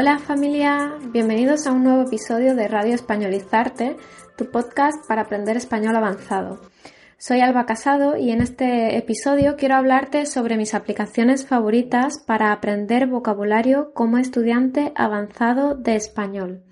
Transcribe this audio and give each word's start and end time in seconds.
Hola 0.00 0.20
familia, 0.20 0.94
bienvenidos 1.10 1.66
a 1.66 1.72
un 1.72 1.82
nuevo 1.82 2.02
episodio 2.02 2.54
de 2.54 2.68
Radio 2.68 2.94
Españolizarte, 2.94 3.96
tu 4.36 4.48
podcast 4.48 5.04
para 5.08 5.22
aprender 5.22 5.56
español 5.56 5.96
avanzado. 5.96 6.60
Soy 7.16 7.40
Alba 7.40 7.66
Casado 7.66 8.16
y 8.16 8.30
en 8.30 8.40
este 8.40 8.96
episodio 8.96 9.56
quiero 9.56 9.74
hablarte 9.74 10.26
sobre 10.26 10.56
mis 10.56 10.74
aplicaciones 10.74 11.48
favoritas 11.48 12.20
para 12.24 12.52
aprender 12.52 13.08
vocabulario 13.08 13.92
como 13.92 14.18
estudiante 14.18 14.92
avanzado 14.94 15.74
de 15.74 15.96
español. 15.96 16.62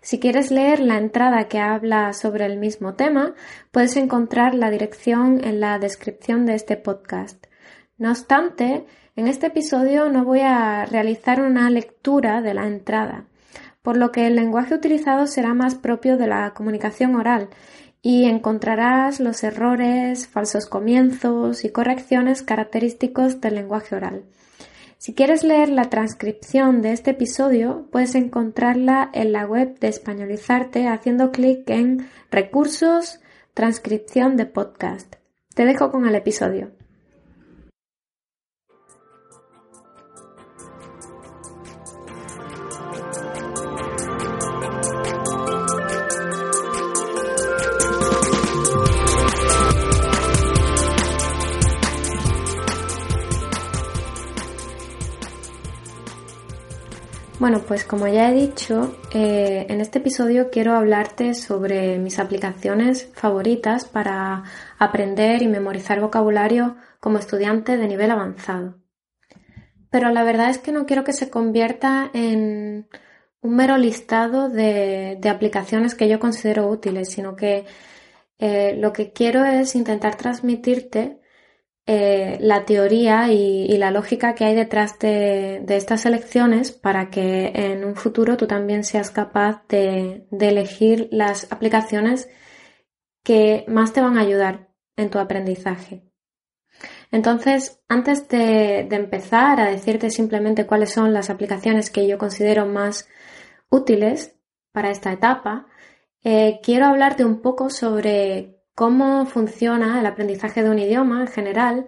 Si 0.00 0.20
quieres 0.20 0.52
leer 0.52 0.78
la 0.78 0.98
entrada 0.98 1.48
que 1.48 1.58
habla 1.58 2.12
sobre 2.12 2.46
el 2.46 2.60
mismo 2.60 2.94
tema, 2.94 3.34
puedes 3.72 3.96
encontrar 3.96 4.54
la 4.54 4.70
dirección 4.70 5.42
en 5.42 5.58
la 5.58 5.80
descripción 5.80 6.46
de 6.46 6.54
este 6.54 6.76
podcast. 6.76 7.44
No 7.96 8.10
obstante, 8.10 8.86
en 9.18 9.26
este 9.26 9.48
episodio 9.48 10.08
no 10.10 10.24
voy 10.24 10.42
a 10.42 10.86
realizar 10.86 11.40
una 11.40 11.68
lectura 11.70 12.40
de 12.40 12.54
la 12.54 12.68
entrada, 12.68 13.24
por 13.82 13.96
lo 13.96 14.12
que 14.12 14.28
el 14.28 14.36
lenguaje 14.36 14.74
utilizado 14.74 15.26
será 15.26 15.54
más 15.54 15.74
propio 15.74 16.16
de 16.16 16.28
la 16.28 16.54
comunicación 16.54 17.16
oral 17.16 17.48
y 18.00 18.26
encontrarás 18.26 19.18
los 19.18 19.42
errores, 19.42 20.28
falsos 20.28 20.66
comienzos 20.66 21.64
y 21.64 21.70
correcciones 21.70 22.44
característicos 22.44 23.40
del 23.40 23.56
lenguaje 23.56 23.96
oral. 23.96 24.22
Si 24.98 25.14
quieres 25.14 25.42
leer 25.42 25.68
la 25.68 25.90
transcripción 25.90 26.80
de 26.80 26.92
este 26.92 27.10
episodio, 27.10 27.88
puedes 27.90 28.14
encontrarla 28.14 29.10
en 29.12 29.32
la 29.32 29.46
web 29.46 29.80
de 29.80 29.88
Españolizarte 29.88 30.86
haciendo 30.86 31.32
clic 31.32 31.68
en 31.70 32.08
Recursos, 32.30 33.18
Transcripción 33.52 34.36
de 34.36 34.46
Podcast. 34.46 35.16
Te 35.56 35.64
dejo 35.64 35.90
con 35.90 36.06
el 36.06 36.14
episodio. 36.14 36.77
Bueno, 57.38 57.60
pues 57.60 57.84
como 57.84 58.08
ya 58.08 58.30
he 58.30 58.34
dicho, 58.34 58.98
eh, 59.14 59.66
en 59.68 59.80
este 59.80 60.00
episodio 60.00 60.50
quiero 60.50 60.74
hablarte 60.74 61.34
sobre 61.34 61.96
mis 62.00 62.18
aplicaciones 62.18 63.10
favoritas 63.14 63.84
para 63.84 64.42
aprender 64.76 65.42
y 65.42 65.46
memorizar 65.46 66.00
vocabulario 66.00 66.76
como 66.98 67.18
estudiante 67.18 67.76
de 67.76 67.86
nivel 67.86 68.10
avanzado. 68.10 68.80
Pero 69.88 70.10
la 70.10 70.24
verdad 70.24 70.50
es 70.50 70.58
que 70.58 70.72
no 70.72 70.84
quiero 70.84 71.04
que 71.04 71.12
se 71.12 71.30
convierta 71.30 72.10
en 72.12 72.88
un 73.40 73.54
mero 73.54 73.76
listado 73.76 74.48
de, 74.48 75.20
aplicaciones 75.30 75.94
que 75.94 76.08
yo 76.08 76.18
considero 76.18 76.68
útiles, 76.68 77.08
sino 77.08 77.36
que 77.36 77.66
eh, 78.40 78.74
lo 78.76 78.92
que 78.92 79.12
quiero 79.12 79.44
es 79.44 79.76
intentar 79.76 80.16
transmitirte 80.16 81.20
eh, 81.90 82.36
la 82.42 82.66
teoría 82.66 83.32
y, 83.32 83.78
la 83.78 83.90
lógica 83.90 84.34
que 84.34 84.44
hay 84.44 84.54
detrás 84.54 84.98
de, 84.98 85.64
estas 85.70 86.04
elecciones 86.04 86.70
para 86.70 87.08
que 87.08 87.50
en 87.54 87.82
un 87.82 87.96
futuro 87.96 88.36
tú 88.36 88.46
también 88.46 88.84
seas 88.84 89.10
capaz 89.10 89.66
de, 89.68 90.26
elegir 90.30 91.08
las 91.12 91.50
aplicaciones 91.50 92.28
que 93.24 93.64
más 93.68 93.94
te 93.94 94.02
van 94.02 94.18
a 94.18 94.20
ayudar 94.20 94.68
en 94.96 95.08
tu 95.08 95.18
aprendizaje. 95.18 96.04
Entonces, 97.10 97.80
antes 97.88 98.28
de, 98.28 98.80
empezar 98.80 99.58
a 99.58 99.70
decirte 99.70 100.10
simplemente 100.10 100.66
cuáles 100.66 100.92
son 100.92 101.14
las 101.14 101.30
aplicaciones 101.30 101.88
que 101.88 102.06
yo 102.06 102.18
considero 102.18 102.66
más 102.66 103.08
útiles 103.70 104.36
para 104.72 104.90
esta 104.90 105.10
etapa, 105.10 105.66
eh, 106.22 106.60
quiero 106.62 106.84
hablarte 106.84 107.24
un 107.24 107.40
poco 107.40 107.70
sobre 107.70 108.57
cómo 108.78 109.26
funciona 109.26 109.98
el 109.98 110.06
aprendizaje 110.06 110.62
de 110.62 110.70
un 110.70 110.78
idioma 110.78 111.22
en 111.22 111.26
general 111.26 111.86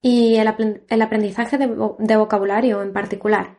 y 0.00 0.36
el, 0.36 0.48
aprendizaje 1.02 1.58
de, 1.58 2.16
vocabulario 2.16 2.80
en 2.80 2.94
particular. 2.94 3.58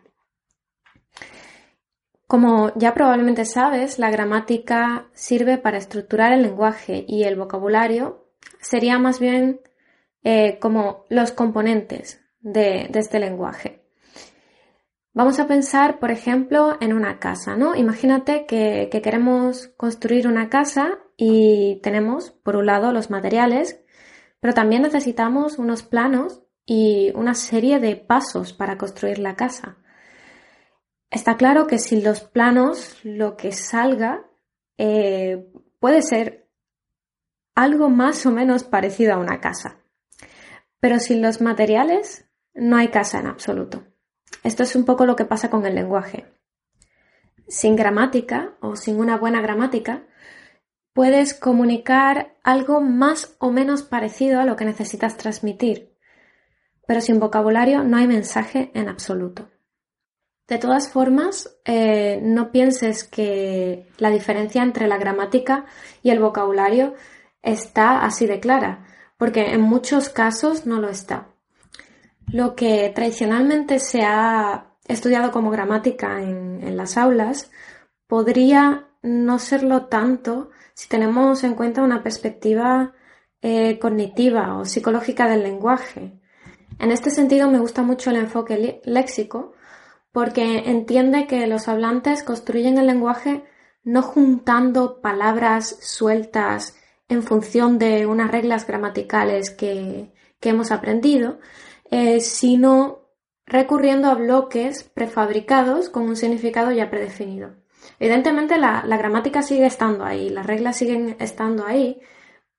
Como 2.25 2.71
ya 2.73 2.95
probablemente 2.95 3.45
sabes, 3.45 3.99
la 3.99 4.09
gramática 4.09 5.05
sirve 5.13 5.59
para 5.59 5.77
estructurar 5.77 6.33
el 6.33 6.41
lenguaje 6.41 7.05
y 7.07 7.21
el 7.21 7.35
vocabulario 7.35 8.25
sería 8.59 8.97
más 8.97 9.19
bien 9.19 9.61
eh, 10.23 10.57
como 10.57 11.05
los 11.09 11.33
componentes 11.33 12.19
de, 12.39 12.89
este 12.95 13.19
lenguaje. 13.19 13.83
Vamos 15.13 15.39
a 15.39 15.45
pensar, 15.45 15.99
por 15.99 16.09
ejemplo, 16.09 16.79
en 16.81 16.93
una 16.93 17.19
casa, 17.19 17.55
¿no? 17.55 17.75
Imagínate 17.75 18.47
que 18.47 18.89
queremos 19.03 19.67
construir 19.77 20.27
una 20.27 20.49
casa 20.49 20.97
y 21.23 21.75
tenemos, 21.83 22.31
por 22.31 22.55
un 22.55 22.65
lado, 22.65 22.91
los 22.91 23.11
materiales, 23.11 23.79
pero 24.39 24.55
también 24.55 24.81
necesitamos 24.81 25.59
unos 25.59 25.83
planos 25.83 26.41
y 26.65 27.11
una 27.13 27.35
serie 27.35 27.79
de 27.79 27.95
pasos 27.95 28.53
para 28.53 28.79
construir 28.79 29.19
la 29.19 29.35
casa. 29.35 29.77
Está 31.11 31.37
claro 31.37 31.67
que 31.67 31.77
sin 31.77 32.03
los 32.03 32.21
planos 32.21 32.99
lo 33.03 33.37
que 33.37 33.51
salga 33.51 34.25
eh, 34.79 35.47
puede 35.79 36.01
ser 36.01 36.49
algo 37.53 37.91
más 37.91 38.25
o 38.25 38.31
menos 38.31 38.63
parecido 38.63 39.13
a 39.13 39.19
una 39.19 39.39
casa. 39.39 39.79
Pero 40.79 40.97
sin 40.97 41.21
los 41.21 41.39
materiales 41.39 42.25
no 42.55 42.77
hay 42.77 42.87
casa 42.87 43.19
en 43.19 43.27
absoluto. 43.27 43.85
Esto 44.43 44.63
es 44.63 44.75
un 44.75 44.85
poco 44.85 45.05
lo 45.05 45.15
que 45.15 45.25
pasa 45.25 45.51
con 45.51 45.67
el 45.67 45.75
lenguaje. 45.75 46.25
Sin 47.47 47.75
gramática 47.75 48.57
o 48.59 48.75
sin 48.75 48.99
una 48.99 49.17
buena 49.17 49.39
gramática 49.39 50.07
puedes 50.93 51.33
comunicar 51.33 52.35
algo 52.43 52.81
más 52.81 53.35
o 53.39 53.51
menos 53.51 53.83
parecido 53.83 54.39
a 54.39 54.45
lo 54.45 54.55
que 54.55 54.65
necesitas 54.65 55.17
transmitir, 55.17 55.95
pero 56.85 57.01
sin 57.01 57.19
vocabulario 57.19 57.83
no 57.83 57.97
hay 57.97 58.07
mensaje 58.07 58.71
en 58.73 58.89
absoluto. 58.89 59.49
De 60.47 60.57
todas 60.57 60.89
formas, 60.89 61.57
eh, 61.63 62.19
no 62.21 62.51
pienses 62.51 63.05
que 63.05 63.87
la 63.97 64.09
diferencia 64.09 64.63
entre 64.63 64.87
la 64.87 64.97
gramática 64.97 65.65
y 66.03 66.09
el 66.09 66.19
vocabulario 66.19 66.93
está 67.41 68.03
así 68.03 68.25
de 68.25 68.41
clara, 68.41 68.85
porque 69.17 69.53
en 69.53 69.61
muchos 69.61 70.09
casos 70.09 70.65
no 70.65 70.81
lo 70.81 70.89
está. 70.89 71.29
Lo 72.27 72.55
que 72.55 72.91
tradicionalmente 72.93 73.79
se 73.79 74.01
ha 74.03 74.75
estudiado 74.87 75.31
como 75.31 75.51
gramática 75.51 76.21
en 76.21 76.75
las 76.75 76.97
aulas 76.97 77.49
podría 78.07 78.87
no 79.01 79.39
serlo 79.39 79.85
tanto 79.85 80.49
si 80.81 80.89
tenemos 80.89 81.43
en 81.43 81.53
cuenta 81.53 81.83
una 81.83 82.01
perspectiva 82.01 82.93
eh, 83.43 83.77
cognitiva 83.77 84.57
o 84.57 84.65
psicológica 84.65 85.29
del 85.29 85.43
lenguaje. 85.43 86.19
En 86.79 86.89
este 86.89 87.11
sentido 87.11 87.51
me 87.51 87.59
gusta 87.59 87.83
mucho 87.83 88.09
el 88.09 88.15
enfoque 88.15 88.81
léxico 88.83 89.53
porque 90.11 90.63
entiende 90.71 91.27
que 91.27 91.45
los 91.45 91.67
hablantes 91.67 92.23
construyen 92.23 92.79
el 92.79 92.87
lenguaje 92.87 93.43
no 93.83 94.01
juntando 94.01 95.01
palabras 95.01 95.77
sueltas 95.81 96.75
en 97.09 97.21
función 97.21 97.77
de 97.77 98.07
unas 98.07 98.31
reglas 98.31 98.65
gramaticales 98.65 99.51
que, 99.51 100.11
hemos 100.41 100.71
aprendido, 100.71 101.37
eh, 101.91 102.21
sino 102.21 103.01
recurriendo 103.45 104.09
a 104.09 104.15
bloques 104.15 104.81
prefabricados 104.81 105.89
con 105.89 106.09
un 106.09 106.15
significado 106.15 106.71
ya 106.71 106.89
predefinido. 106.89 107.60
Evidentemente 108.01 108.57
la, 108.57 108.81
gramática 108.97 109.43
sigue 109.43 109.67
estando 109.67 110.03
ahí, 110.03 110.31
las 110.31 110.47
reglas 110.47 110.75
siguen 110.75 111.15
estando 111.19 111.67
ahí, 111.67 112.01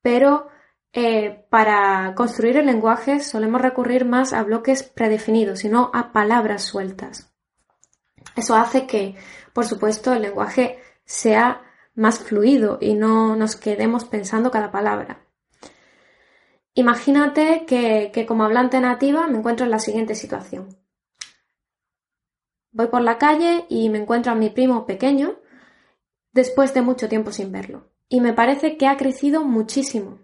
pero 0.01 0.47
eh, 0.93 1.47
para 1.51 2.15
construir 2.15 2.59
el 2.59 2.67
lenguaje 2.67 3.19
solemos 3.19 3.61
recurrir 3.61 4.05
más 4.05 4.33
a 4.35 4.45
bloques 4.45 4.85
predefinidos 4.85 5.65
y 5.65 5.69
no 5.69 5.91
a 5.95 6.13
palabras 6.13 6.63
sueltas. 6.63 7.35
Eso 8.37 8.55
hace 8.55 8.87
que, 8.87 9.17
por 9.53 9.67
supuesto, 9.67 10.13
el 10.13 10.23
lenguaje 10.23 10.79
sea 11.05 11.63
más 11.97 12.21
fluido 12.21 12.79
y 12.81 12.95
no 12.95 13.35
nos 13.35 13.57
quedemos 13.57 14.05
pensando 14.05 14.53
cada 14.53 14.71
palabra. 14.71 15.27
Imagínate 16.75 17.65
que, 17.67 18.13
que, 18.15 18.27
como 18.27 18.45
hablante 18.45 18.79
nativa 18.79 19.27
me 19.27 19.39
encuentro 19.39 19.65
en 19.65 19.73
la 19.73 19.81
siguiente 19.81 20.15
situación. 20.15 20.82
Voy 22.73 22.87
por 22.87 23.03
la 23.03 23.19
calle 23.19 23.67
y 23.69 23.91
me 23.91 23.99
encuentro 23.99 24.33
a 24.33 24.35
mi 24.35 24.49
primo 24.49 24.87
pequeño 24.87 25.39
después 26.33 26.73
de 26.73 26.81
mucho 26.81 27.09
tiempo 27.09 27.31
sin 27.31 27.53
verlo. 27.53 27.91
Y 28.09 28.21
me 28.21 28.33
parece 28.33 28.79
que 28.79 28.87
ha 28.87 28.97
crecido 28.97 29.45
muchísimo. 29.45 30.21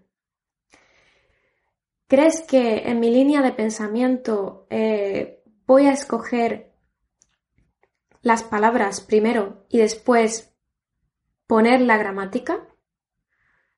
¿Crees 2.07 2.43
que 2.43 2.89
en 2.89 3.01
mi 3.01 3.11
línea 3.11 3.43
de 3.43 3.53
pensamiento 3.53 4.67
eh, 4.71 5.43
voy 5.67 5.87
a 5.87 5.93
escoger 5.93 6.73
las 8.23 8.43
palabras 8.43 9.03
primero 9.03 9.67
y 9.69 9.79
después 9.79 10.55
poner 11.47 11.83
la 11.83 11.99
gramática? 11.99 12.67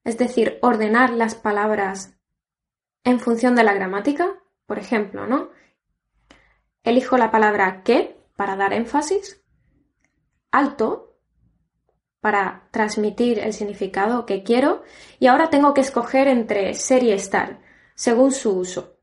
Es 0.04 0.16
decir, 0.16 0.60
ordenar 0.62 1.10
las 1.10 1.34
palabras 1.34 2.16
en 3.02 3.18
función 3.18 3.56
de 3.56 3.64
la 3.64 3.74
gramática. 3.74 4.40
Por 4.66 4.78
ejemplo, 4.78 5.26
¿no? 5.26 5.50
Elijo 6.84 7.18
la 7.18 7.32
palabra 7.32 7.82
que 7.82 8.19
para 8.40 8.56
dar 8.56 8.72
énfasis, 8.72 9.44
alto 10.50 11.18
para 12.20 12.68
transmitir 12.70 13.38
el 13.38 13.52
significado 13.52 14.24
que 14.24 14.42
quiero 14.42 14.82
y 15.18 15.26
ahora 15.26 15.50
tengo 15.50 15.74
que 15.74 15.82
escoger 15.82 16.26
entre 16.26 16.72
ser 16.72 17.02
y 17.02 17.12
estar, 17.12 17.60
según 17.94 18.32
su 18.32 18.56
uso. 18.56 18.96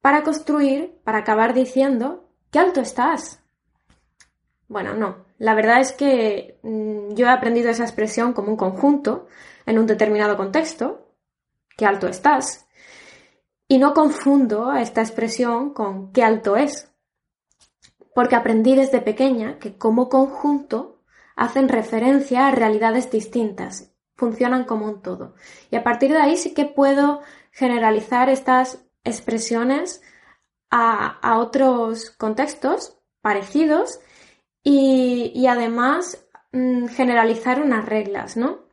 Para 0.00 0.24
construir, 0.24 1.00
para 1.04 1.18
acabar 1.18 1.54
diciendo, 1.54 2.32
¿qué 2.50 2.58
alto 2.58 2.80
estás? 2.80 3.40
Bueno, 4.66 4.94
no. 4.94 5.26
La 5.38 5.54
verdad 5.54 5.80
es 5.80 5.92
que 5.92 6.58
mm, 6.64 7.14
yo 7.14 7.26
he 7.26 7.30
aprendido 7.30 7.70
esa 7.70 7.84
expresión 7.84 8.32
como 8.32 8.50
un 8.50 8.56
conjunto 8.56 9.28
en 9.66 9.78
un 9.78 9.86
determinado 9.86 10.36
contexto. 10.36 11.14
¿Qué 11.76 11.86
alto 11.86 12.08
estás? 12.08 12.66
Y 13.68 13.78
no 13.78 13.94
confundo 13.94 14.72
esta 14.72 15.00
expresión 15.00 15.72
con 15.72 16.12
qué 16.12 16.24
alto 16.24 16.56
es 16.56 16.90
porque 18.14 18.36
aprendí 18.36 18.74
desde 18.76 19.00
pequeña 19.00 19.58
que 19.58 19.76
como 19.76 20.08
conjunto 20.08 21.02
hacen 21.36 21.68
referencia 21.68 22.46
a 22.46 22.52
realidades 22.52 23.10
distintas, 23.10 23.92
funcionan 24.14 24.64
como 24.64 24.86
un 24.86 25.02
todo. 25.02 25.34
Y 25.70 25.76
a 25.76 25.82
partir 25.82 26.12
de 26.12 26.18
ahí 26.18 26.36
sí 26.36 26.54
que 26.54 26.64
puedo 26.64 27.20
generalizar 27.50 28.28
estas 28.28 28.84
expresiones 29.02 30.00
a, 30.70 31.38
otros 31.38 32.10
contextos 32.10 32.98
parecidos 33.20 34.00
y, 34.62 35.46
además 35.46 36.26
mm, 36.52 36.86
generalizar 36.86 37.62
unas 37.62 37.86
reglas, 37.86 38.36
¿no? 38.36 38.64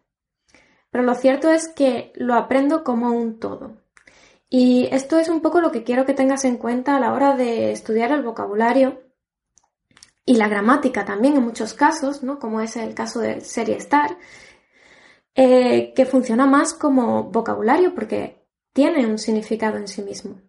Pero 0.90 1.04
lo 1.04 1.16
cierto 1.16 1.52
es 1.52 1.68
que 1.68 2.12
lo 2.16 2.36
aprendo 2.36 2.84
como 2.84 3.12
un 3.12 3.40
todo. 3.40 3.78
Y 4.50 4.90
esto 4.92 5.18
es 5.18 5.30
un 5.30 5.42
poco 5.42 5.62
lo 5.62 5.72
que 5.72 5.84
quiero 5.84 6.06
que 6.06 6.14
tengas 6.14 6.44
en 6.44 6.58
cuenta 6.58 6.96
a 6.96 7.00
la 7.00 7.14
hora 7.14 7.36
de 7.36 7.72
estudiar 7.72 8.12
el 8.12 8.24
vocabulario 8.24 9.11
y 10.26 10.36
la 10.36 10.48
gramática 10.48 11.06
también 11.06 11.36
en 11.36 11.44
muchos 11.44 11.74
casos, 11.74 12.24
¿no? 12.24 12.40
como 12.40 12.62
es 12.62 12.76
el 12.76 12.94
caso 12.94 13.20
del 13.20 13.42
serie 13.42 13.78
estar, 13.78 14.18
eh, 15.36 15.94
que 15.96 16.06
funciona 16.06 16.46
más 16.46 16.74
como 16.74 17.24
vocabulario 17.24 17.96
porque 17.96 18.46
tiene 18.74 19.06
un 19.08 19.18
significado 19.18 19.78
en 19.78 19.88
sí 19.88 20.02
mismo. 20.02 20.42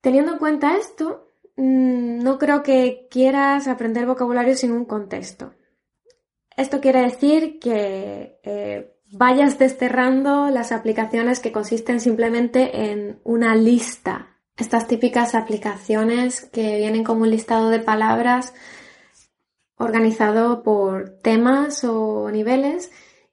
Teniendo 0.00 0.32
en 0.32 0.38
cuenta 0.38 0.76
esto, 0.76 1.32
mm, 1.56 2.22
no 2.22 2.38
creo 2.38 2.62
que 2.62 3.08
quieras 3.10 3.68
aprender 3.68 4.06
vocabulario 4.06 4.56
sin 4.56 4.72
un 4.72 4.84
contexto. 4.84 5.54
Esto 6.56 6.80
quiere 6.80 7.02
decir 7.02 7.58
que 7.60 8.40
eh, 8.42 8.96
vayas 9.12 9.58
desterrando 9.58 10.50
las 10.50 10.72
aplicaciones 10.72 11.40
que 11.40 11.52
consisten 11.52 12.00
simplemente 12.00 12.90
en 12.90 13.20
una 13.24 13.54
lista 13.54 14.37
estas 14.58 14.88
típicas 14.88 15.34
aplicaciones 15.34 16.44
que 16.44 16.76
vienen 16.76 17.04
como 17.04 17.22
un 17.22 17.30
listado 17.30 17.70
de 17.70 17.78
palabras 17.78 18.52
organizado 19.76 20.62
por 20.62 21.20
temas 21.22 21.84
o 21.84 22.30
niveles 22.30 22.90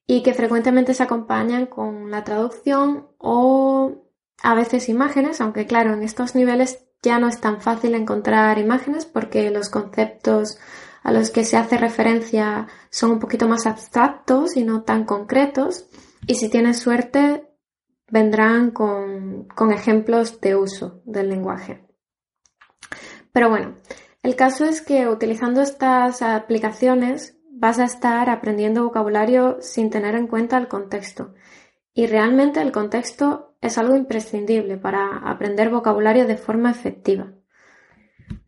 y 0.08 0.22
que 0.22 0.36
frecuentemente 0.36 0.94
se 0.94 1.04
acompañan 1.04 1.66
con 1.66 2.12
la 2.12 2.24
traducción 2.24 3.08
o 3.18 4.04
a 4.44 4.54
veces 4.54 4.88
imágenes, 4.90 5.42
aunque 5.42 5.66
claro, 5.66 5.94
en 5.94 6.04
estos 6.04 6.36
niveles 6.36 6.86
ya 7.02 7.18
no 7.18 7.28
es 7.28 7.42
tan 7.42 7.62
fácil 7.62 7.96
encontrar 7.96 8.60
imágenes 8.60 9.06
porque 9.06 9.50
los 9.50 9.70
conceptos 9.70 10.60
a 11.04 11.12
los 11.12 11.32
que 11.32 11.44
se 11.44 11.58
hace 11.58 11.78
referencia 11.78 12.68
son 12.90 13.12
un 13.12 13.20
poquito 13.20 13.48
más 13.48 13.66
abstractos 13.66 14.58
y 14.58 14.64
no 14.64 14.84
tan 14.84 15.06
concretos. 15.06 15.86
Y 16.28 16.36
si 16.36 16.50
tienes 16.50 16.80
suerte, 16.80 17.45
vendrán 18.16 18.72
con, 18.72 19.46
ejemplos 19.74 20.40
de 20.40 20.56
uso 20.56 21.02
del 21.04 21.28
lenguaje. 21.28 21.86
Pero 23.34 23.50
bueno, 23.50 23.76
el 24.24 24.38
caso 24.38 24.64
es 24.64 24.82
que 24.82 25.10
utilizando 25.10 25.62
estas 25.62 26.22
aplicaciones 26.22 27.38
vas 27.52 27.78
a 27.78 27.84
estar 27.84 28.30
aprendiendo 28.30 28.86
vocabulario 28.86 29.58
sin 29.60 29.90
tener 29.90 30.16
en 30.16 30.28
cuenta 30.28 30.58
el 30.58 30.70
contexto. 30.70 31.34
Y 31.94 32.08
realmente 32.08 32.62
el 32.62 32.72
contexto 32.72 33.58
es 33.60 33.78
algo 33.78 33.98
imprescindible 33.98 34.78
para 34.78 35.18
aprender 35.18 35.70
vocabulario 35.70 36.26
de 36.26 36.38
forma 36.38 36.72
efectiva. 36.72 37.34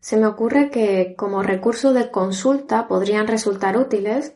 Se 0.00 0.16
me 0.16 0.28
ocurre 0.28 0.70
que 0.70 1.14
como 1.14 1.42
recurso 1.42 1.92
de 1.92 2.10
consulta 2.10 2.88
podrían 2.88 3.26
resultar 3.26 3.76
útiles 3.76 4.34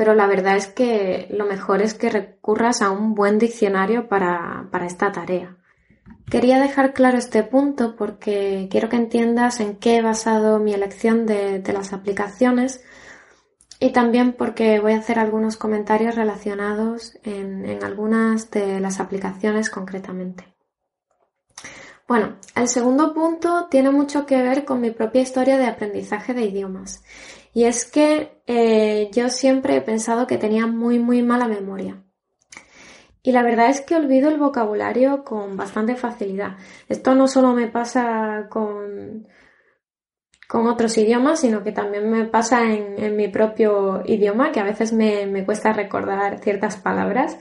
pero 0.00 0.14
la 0.14 0.26
verdad 0.26 0.56
es 0.56 0.66
que 0.66 1.26
lo 1.28 1.44
mejor 1.44 1.82
es 1.82 1.92
que 1.92 2.08
recurras 2.08 2.80
a 2.80 2.90
un 2.90 3.14
buen 3.14 3.38
diccionario 3.38 4.08
para, 4.08 4.66
esta 4.86 5.12
tarea. 5.12 5.58
Quería 6.30 6.58
dejar 6.58 6.94
claro 6.94 7.18
este 7.18 7.42
punto 7.42 7.96
porque 7.96 8.68
quiero 8.70 8.88
que 8.88 8.96
entiendas 8.96 9.60
en 9.60 9.76
qué 9.76 9.96
he 9.96 10.00
basado 10.00 10.58
mi 10.58 10.72
elección 10.72 11.26
de, 11.26 11.62
las 11.74 11.92
aplicaciones 11.92 12.82
y 13.78 13.90
también 13.90 14.32
porque 14.32 14.80
voy 14.80 14.94
a 14.94 15.00
hacer 15.00 15.18
algunos 15.18 15.58
comentarios 15.58 16.14
relacionados 16.14 17.18
en, 17.22 17.66
en 17.66 17.84
algunas 17.84 18.50
de 18.50 18.80
las 18.80 19.00
aplicaciones 19.00 19.68
concretamente. 19.68 20.44
Bueno, 22.08 22.38
el 22.56 22.68
segundo 22.68 23.12
punto 23.12 23.68
tiene 23.70 23.90
mucho 23.90 24.24
que 24.24 24.40
ver 24.40 24.64
con 24.64 24.80
mi 24.80 24.92
propia 24.92 25.20
historia 25.20 25.58
de 25.58 25.66
aprendizaje 25.66 26.32
de 26.32 26.44
idiomas 26.44 27.04
y 27.52 27.64
es 27.64 27.84
que 27.84 28.42
eh, 28.46 29.10
yo 29.12 29.28
siempre 29.28 29.76
he 29.76 29.80
pensado 29.80 30.26
que 30.26 30.38
tenía 30.38 30.66
muy, 30.66 30.98
muy 30.98 31.22
mala 31.22 31.48
memoria. 31.48 32.02
Y 33.22 33.32
la 33.32 33.42
verdad 33.42 33.68
es 33.68 33.82
que 33.82 33.96
olvido 33.96 34.30
el 34.30 34.38
vocabulario 34.38 35.24
con 35.24 35.56
bastante 35.56 35.94
facilidad. 35.94 36.56
Esto 36.88 37.14
no 37.14 37.28
solo 37.28 37.52
me 37.52 37.68
pasa 37.68 38.46
con, 38.48 39.28
con 40.48 40.66
otros 40.66 40.96
idiomas, 40.96 41.40
sino 41.40 41.62
que 41.62 41.72
también 41.72 42.10
me 42.10 42.24
pasa 42.24 42.62
en, 42.64 43.16
mi 43.16 43.28
propio 43.28 44.02
idioma, 44.06 44.52
que 44.52 44.60
a 44.60 44.64
veces 44.64 44.92
me, 44.92 45.26
me 45.26 45.44
cuesta 45.44 45.72
recordar 45.72 46.38
ciertas 46.38 46.76
palabras 46.76 47.38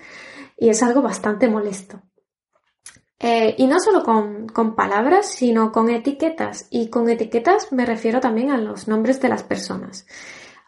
y 0.57 0.69
es 0.69 0.83
algo 0.83 1.01
bastante 1.01 1.47
molesto. 1.47 2.01
Eh, 3.19 3.55
y 3.57 3.67
no 3.67 3.79
solo 3.81 4.03
con, 4.03 4.75
palabras, 4.75 5.29
sino 5.29 5.71
con 5.71 5.89
etiquetas. 5.89 6.67
Y 6.69 6.89
con 6.89 7.09
etiquetas 7.09 7.71
me 7.71 7.85
refiero 7.85 8.21
también 8.21 8.51
a 8.51 8.57
los 8.57 8.87
nombres 8.87 9.21
de 9.21 9.29
las 9.29 9.43
personas. 9.43 10.07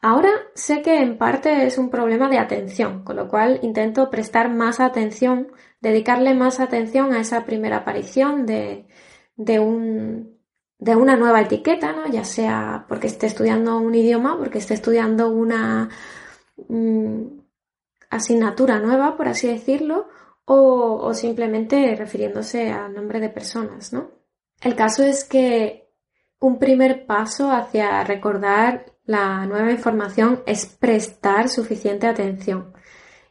Ahora 0.02 0.32
sé 0.56 0.82
que 0.82 0.98
en 0.98 1.18
parte 1.18 1.66
es 1.66 1.78
un 1.78 1.90
problema 1.90 2.30
de 2.30 2.40
atención, 2.40 3.04
con 3.04 3.16
lo 3.16 3.28
cual 3.28 3.60
intento 3.62 4.10
prestar 4.10 4.50
más 4.50 4.80
atención, 4.80 5.52
dedicarle 5.80 6.34
más 6.34 6.60
atención 6.60 7.14
a 7.14 7.22
esa 7.22 7.46
primera 7.46 7.78
aparición 7.78 8.46
de, 8.46 8.88
de, 9.36 9.60
un, 9.60 10.40
de 10.80 10.96
una 10.96 11.16
nueva 11.18 11.42
etiqueta, 11.42 11.94
¿no? 11.94 12.08
ya 12.08 12.24
sea 12.26 12.86
porque 12.90 13.08
esté 13.08 13.28
estudiando 13.28 13.78
un 13.78 13.94
idioma, 13.96 14.38
porque 14.38 14.58
esté 14.58 14.74
estudiando 14.74 15.30
una 15.30 15.90
mm, 16.68 17.42
asignatura 18.10 18.80
nueva, 18.80 19.16
por 19.18 19.28
así 19.28 19.48
decirlo, 19.48 20.08
o, 20.54 21.14
simplemente 21.14 21.96
refiriéndose 21.96 22.72
al 22.72 22.94
nombre 22.94 23.20
de 23.22 23.30
personas, 23.30 23.94
¿no? 23.94 24.12
El 24.62 24.76
caso 24.76 25.04
es 25.04 25.24
que 25.24 25.90
un 26.40 26.60
primer 26.60 27.06
paso 27.06 27.52
hacia 27.52 28.04
recordar 28.04 28.86
la 29.06 29.46
nueva 29.46 29.72
información 29.72 30.44
es 30.46 30.66
prestar 30.66 31.48
suficiente 31.48 32.08
atención. 32.08 32.74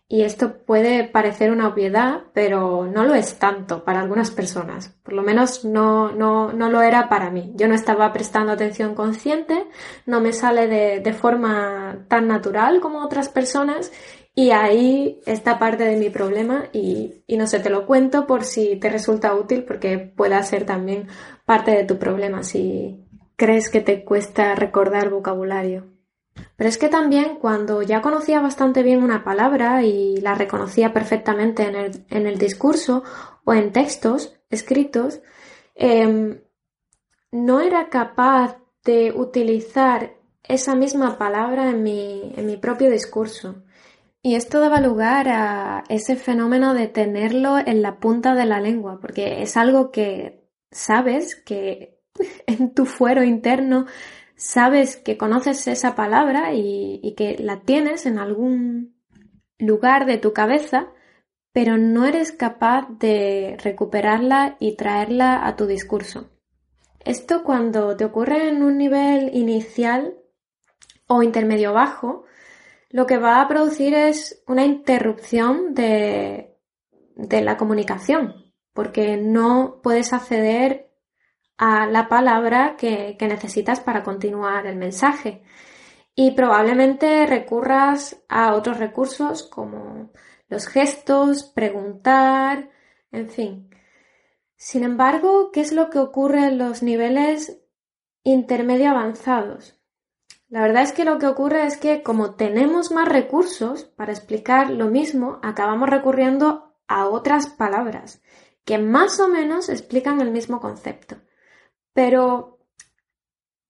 Y 0.09 0.23
esto 0.23 0.65
puede 0.65 1.05
parecer 1.05 1.53
una 1.53 1.69
obviedad, 1.69 2.23
pero 2.33 2.87
no 2.87 3.05
lo 3.05 3.15
es 3.15 3.39
tanto 3.39 3.85
para 3.85 4.01
algunas 4.01 4.33
personas. 4.33 4.89
Por 5.05 5.13
lo 5.15 5.23
menos 5.23 5.65
no, 5.65 6.11
no, 6.11 6.53
no 6.53 6.69
lo 6.69 6.83
era 6.83 7.09
para 7.09 7.31
mí. 7.31 7.53
Yo 7.55 7.69
no 7.69 7.75
estaba 7.75 8.13
prestando 8.13 8.51
atención 8.51 8.97
consciente, 8.97 9.69
no 10.07 10.21
me 10.21 10.33
sale 10.33 10.67
de 11.01 11.13
forma 11.13 12.07
tan 12.09 12.27
natural 12.27 12.81
como 12.81 13.05
otras 13.05 13.29
personas 13.29 13.93
Y 14.41 14.53
ahí 14.53 15.21
está 15.27 15.59
parte 15.59 15.85
de 15.85 15.97
mi 15.97 16.09
problema 16.09 16.71
y, 16.73 17.23
no 17.29 17.47
sé, 17.47 17.61
te 17.61 17.69
lo 17.69 17.85
cuento 17.85 18.27
por 18.27 18.45
si 18.45 18.77
te 18.77 18.89
resulta 18.89 19.35
útil 19.35 19.65
porque 19.65 19.99
pueda 19.99 20.43
ser 20.43 20.65
también 20.65 21.09
parte 21.45 21.73
de 21.73 21.85
tu 21.85 21.99
problema 21.99 22.43
si 22.43 23.05
crees 23.37 23.69
que 23.69 23.83
te 23.83 24.03
cuesta 24.03 24.55
recordar 24.55 25.11
vocabulario. 25.11 25.89
Pero 26.57 26.71
es 26.71 26.79
que 26.79 26.89
también 26.89 27.37
cuando 27.37 27.83
ya 27.83 28.01
conocía 28.01 28.41
bastante 28.41 28.83
bien 28.83 29.03
una 29.03 29.25
palabra 29.25 29.83
y 29.83 30.17
la 30.23 30.35
reconocía 30.35 30.95
perfectamente 30.95 31.65
en 31.65 31.75
el, 31.75 32.07
en 32.09 32.27
el 32.27 32.39
discurso 32.39 33.05
o 33.45 33.53
en 33.53 33.73
textos 33.73 34.41
escritos, 34.49 35.21
eh, 35.75 36.41
no 37.31 37.61
era 37.61 37.91
capaz 37.91 38.57
de 38.85 39.13
utilizar 39.15 40.15
esa 40.45 40.75
misma 40.75 41.19
palabra 41.19 41.69
en 41.69 41.83
mi, 41.83 42.33
en 42.39 42.47
mi 42.47 42.57
propio 42.57 42.91
discurso. 42.91 43.65
Y 44.23 44.35
esto 44.35 44.61
daba 44.61 44.81
lugar 44.81 45.29
a 45.29 45.85
ese 45.89 46.15
fenómeno 46.15 46.75
de 46.75 46.89
tenerlo 46.89 47.59
en 47.59 47.81
la 47.81 47.99
punta 48.01 48.35
de 48.35 48.45
la 48.45 48.61
lengua, 48.61 48.99
porque 49.01 49.43
es 49.43 49.57
algo 49.57 49.91
que 49.91 50.47
sabes 50.71 51.37
que 51.37 52.01
en 52.47 52.75
tu 52.75 52.85
fuero 52.85 53.23
interno 53.23 53.87
sabes 54.37 54.97
que 54.97 55.17
conoces 55.17 55.67
esa 55.69 55.95
palabra 55.95 56.55
y, 56.55 57.15
que 57.17 57.37
la 57.39 57.61
tienes 57.61 58.07
en 58.07 58.19
algún 58.19 58.97
lugar 59.59 60.07
de 60.07 60.17
tu 60.17 60.33
cabeza, 60.33 60.89
pero 61.53 61.77
no 61.77 62.07
eres 62.07 62.33
capaz 62.33 62.89
de 62.99 63.57
recuperarla 63.63 64.57
y 64.59 64.77
traerla 64.77 65.47
a 65.47 65.57
tu 65.57 65.67
discurso. 65.67 66.31
Esto 67.05 67.43
cuando 67.43 67.97
te 67.97 68.05
ocurre 68.05 68.49
en 68.49 68.63
un 68.63 68.79
nivel 68.79 69.31
inicial 69.35 70.15
o 71.07 71.23
intermedio 71.23 71.73
bajo, 71.73 72.25
lo 72.91 73.07
que 73.07 73.19
va 73.19 73.41
a 73.41 73.49
producir 73.49 73.95
es 73.95 74.43
una 74.47 74.65
interrupción 74.65 75.75
de, 75.75 76.59
de 77.15 77.41
la 77.41 77.57
comunicación, 77.57 78.53
porque 78.73 79.17
no 79.17 79.81
puedes 79.83 80.13
acceder 80.13 80.91
a 81.57 81.87
la 81.87 82.09
palabra 82.09 82.75
que, 82.77 83.17
que, 83.19 83.29
necesitas 83.29 83.81
para 83.81 84.03
continuar 84.03 84.67
el 84.67 84.77
mensaje. 84.77 85.43
Y 86.15 86.33
probablemente 86.33 87.27
recurras 87.27 88.23
a 88.29 88.55
otros 88.55 88.79
recursos 88.79 89.45
como 89.45 90.11
los 90.49 90.67
gestos, 90.67 91.45
preguntar, 91.45 92.71
en 93.13 93.31
fin. 93.31 93.71
Sin 94.57 94.83
embargo, 94.83 95.51
¿qué 95.53 95.61
es 95.61 95.73
lo 95.73 95.91
que 95.91 96.01
ocurre 96.01 96.49
en 96.49 96.59
los 96.59 96.83
niveles 96.83 97.63
intermedio 98.25 98.91
avanzados? 98.91 99.80
La 100.51 100.63
verdad 100.63 100.83
es 100.83 100.93
que 100.93 101.05
lo 101.05 101.19
que 101.21 101.29
ocurre 101.29 101.65
es 101.65 101.77
que 101.77 102.03
como 102.03 102.35
tenemos 102.35 102.91
más 102.91 103.09
recursos 103.09 103.85
para 103.85 104.13
explicar 104.13 104.71
lo 104.71 104.89
mismo, 104.89 105.39
acabamos 105.43 105.89
recurriendo 105.89 106.75
a 106.89 107.07
otras 107.07 107.47
palabras 107.47 108.21
que 108.65 108.77
más 108.77 109.21
o 109.21 109.29
menos 109.29 109.69
explican 109.69 110.21
el 110.21 110.33
mismo 110.33 110.61
concepto. 110.61 111.17
Pero 111.93 112.59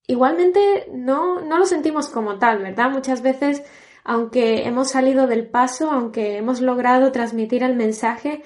igualmente 0.07 0.87
no, 0.91 1.41
no 1.43 1.59
lo 1.59 1.67
sentimos 1.67 2.09
como 2.09 2.39
tal, 2.39 2.63
¿verdad? 2.63 2.91
Muchas 2.91 3.21
veces, 3.21 3.63
aunque 4.03 4.67
hemos 4.67 4.91
salido 4.91 5.27
del 5.27 5.49
paso, 5.49 5.91
aunque 5.91 6.39
hemos 6.39 6.63
logrado 6.63 7.13
transmitir 7.13 7.63
el 7.63 7.77
mensaje, 7.77 8.43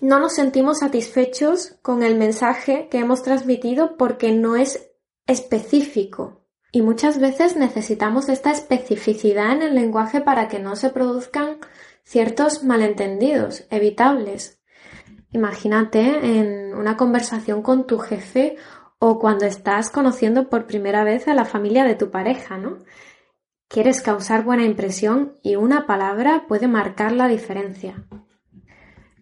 no 0.00 0.20
nos 0.20 0.34
sentimos 0.34 0.78
satisfechos 0.78 1.76
con 1.82 2.04
el 2.04 2.14
mensaje 2.14 2.88
que 2.88 2.98
hemos 2.98 3.24
transmitido 3.24 3.96
porque 3.96 4.30
no 4.30 4.54
es 4.54 4.92
específico. 5.26 6.39
Y 6.72 6.82
muchas 6.82 7.18
veces 7.18 7.56
necesitamos 7.56 8.28
esta 8.28 8.52
especificidad 8.52 9.52
en 9.52 9.62
el 9.62 9.74
lenguaje 9.74 10.20
para 10.20 10.48
que 10.48 10.60
no 10.60 10.76
se 10.76 10.90
produzcan 10.90 11.58
ciertos 12.04 12.62
malentendidos 12.62 13.66
evitables. 13.70 14.60
Imagínate 15.32 16.38
en 16.38 16.74
una 16.74 16.96
conversación 16.96 17.62
con 17.62 17.86
tu 17.86 17.98
jefe 17.98 18.56
o 18.98 19.18
cuando 19.18 19.46
estás 19.46 19.90
conociendo 19.90 20.48
por 20.48 20.66
primera 20.66 21.04
vez 21.04 21.26
a 21.26 21.34
la 21.34 21.44
familia 21.44 21.84
de 21.84 21.94
tu 21.94 22.10
pareja, 22.10 22.58
¿no? 22.58 22.78
Quieres 23.68 24.02
causar 24.02 24.44
buena 24.44 24.64
impresión 24.64 25.38
y 25.42 25.56
una 25.56 25.86
palabra 25.86 26.46
puede 26.48 26.66
marcar 26.66 27.12
la 27.12 27.28
diferencia. 27.28 28.04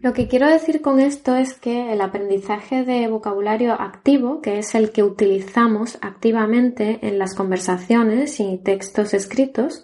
Lo 0.00 0.12
que 0.12 0.28
quiero 0.28 0.46
decir 0.46 0.80
con 0.80 1.00
esto 1.00 1.34
es 1.34 1.54
que 1.54 1.92
el 1.92 2.00
aprendizaje 2.00 2.84
de 2.84 3.08
vocabulario 3.08 3.72
activo, 3.72 4.40
que 4.40 4.58
es 4.58 4.76
el 4.76 4.92
que 4.92 5.02
utilizamos 5.02 5.98
activamente 6.00 7.00
en 7.02 7.18
las 7.18 7.34
conversaciones 7.34 8.38
y 8.38 8.58
textos 8.58 9.12
escritos, 9.12 9.82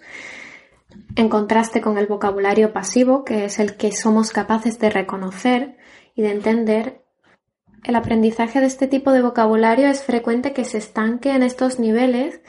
en 1.17 1.27
contraste 1.27 1.81
con 1.81 1.97
el 1.97 2.07
vocabulario 2.07 2.71
pasivo, 2.71 3.25
que 3.25 3.43
es 3.43 3.59
el 3.59 3.75
que 3.75 3.91
somos 3.91 4.31
capaces 4.31 4.79
de 4.79 4.89
reconocer 4.89 5.77
y 6.15 6.21
de 6.21 6.31
entender, 6.31 7.01
el 7.83 7.95
aprendizaje 7.95 8.61
de 8.61 8.67
este 8.67 8.87
tipo 8.87 9.11
de 9.11 9.21
vocabulario 9.21 9.87
es 9.87 10.01
frecuente 10.01 10.53
que 10.53 10.65
se 10.65 10.77
estanque 10.77 11.31
en 11.35 11.43
estos 11.43 11.77
niveles 11.77 12.41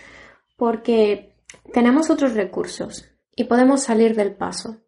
porque 0.56 1.34
tenemos 1.74 2.10
otros 2.10 2.34
recursos 2.34 3.10
y 3.34 3.44
podemos 3.44 3.82
salir 3.82 4.14
del 4.14 4.34
paso. 4.34 4.85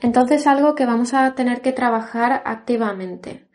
Entonces 0.00 0.46
algo 0.46 0.74
que 0.74 0.86
vamos 0.86 1.14
a 1.14 1.34
tener 1.34 1.60
que 1.60 1.72
trabajar 1.72 2.42
activamente. 2.44 3.48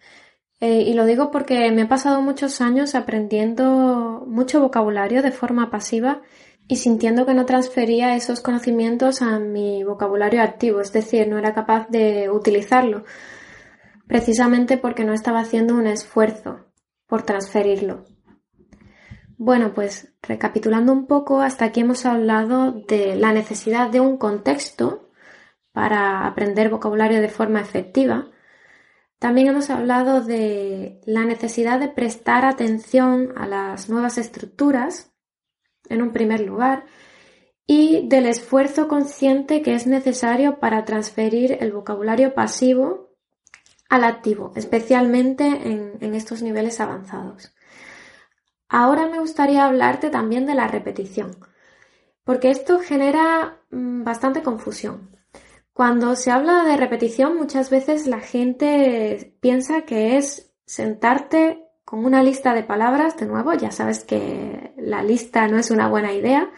Eh, 0.60 0.82
y 0.82 0.94
lo 0.94 1.06
digo 1.06 1.32
porque 1.32 1.72
me 1.72 1.82
he 1.84 1.86
pasado 1.86 2.22
muchos 2.22 2.62
años 2.62 2.96
aprendiendo 2.96 4.24
mucho 4.28 4.62
vocabulario 4.62 5.22
de 5.22 5.32
forma 5.32 5.70
pasiva 5.70 6.22
y 6.68 6.78
sintiendo 6.78 7.26
que 7.26 7.34
no 7.34 7.46
transfería 7.46 8.16
esos 8.16 8.40
conocimientos 8.40 9.22
a 9.22 9.40
mi 9.40 9.84
vocabulario 9.84 10.42
activo, 10.42 10.80
es 10.80 10.94
decir, 10.94 11.28
no 11.28 11.38
era 11.38 11.54
capaz 11.54 11.90
de 11.90 12.30
utilizarlo, 12.30 13.04
precisamente 14.08 14.78
porque 14.78 15.04
no 15.04 15.14
estaba 15.14 15.42
haciendo 15.42 15.76
un 15.76 15.88
esfuerzo 15.88 16.66
por 17.08 17.24
transferirlo. 17.24 18.06
Bueno, 19.38 19.74
pues 19.74 20.14
recapitulando 20.22 20.94
un 20.94 21.06
poco, 21.06 21.42
hasta 21.42 21.66
aquí 21.66 21.82
hemos 21.82 22.06
hablado 22.06 22.72
de 22.88 23.18
la 23.18 23.34
necesidad 23.34 23.90
de 23.90 24.00
un 24.00 24.18
contexto 24.18 25.10
para 25.74 26.26
aprender 26.26 26.70
vocabulario 26.70 27.20
de 27.20 27.30
forma 27.30 27.60
efectiva. 27.60 28.30
También 29.20 29.48
hemos 29.48 29.70
hablado 29.70 30.22
de 30.22 31.02
la 31.06 31.26
necesidad 31.26 31.80
de 31.80 31.90
prestar 31.90 32.46
atención 32.46 33.34
a 33.36 33.48
las 33.48 33.90
nuevas 33.90 34.18
estructuras, 34.18 35.12
en 35.90 36.02
un 36.02 36.14
primer 36.14 36.42
lugar, 36.42 36.86
y 37.66 38.08
del 38.08 38.26
esfuerzo 38.26 38.88
consciente 38.88 39.62
que 39.62 39.74
es 39.74 39.88
necesario 39.88 40.60
para 40.60 40.86
transferir 40.86 41.58
el 41.60 41.72
vocabulario 41.72 42.34
pasivo 42.34 43.14
al 43.90 44.04
activo, 44.04 44.52
especialmente 44.56 45.46
en, 45.46 46.16
estos 46.16 46.42
niveles 46.42 46.80
avanzados. 46.80 47.54
Ahora 48.68 49.08
me 49.08 49.20
gustaría 49.20 49.66
hablarte 49.66 50.10
también 50.10 50.46
de 50.46 50.56
la 50.56 50.68
repetición, 50.68 51.38
porque 52.24 52.52
esto 52.52 52.80
genera 52.80 53.62
mm, 53.70 54.04
bastante 54.04 54.42
confusión. 54.42 55.13
Cuando 55.74 56.16
se 56.16 56.32
habla 56.32 56.64
de 56.66 56.78
repetición, 56.78 57.36
muchas 57.36 57.70
veces 57.70 58.08
la 58.08 58.20
gente 58.20 59.36
piensa 59.42 59.82
que 59.82 60.18
es 60.18 60.54
sentarte 60.66 61.68
con 61.84 62.06
una 62.06 62.24
lista 62.24 62.54
de 62.54 62.64
palabras, 62.64 63.18
de 63.18 63.26
nuevo, 63.26 63.54
ya 63.54 63.72
sabes 63.72 64.04
que 64.04 64.74
la 64.78 65.04
lista 65.04 65.48
no 65.48 65.58
es 65.58 65.72
una 65.72 65.90
buena 65.90 66.14
idea, 66.14 66.52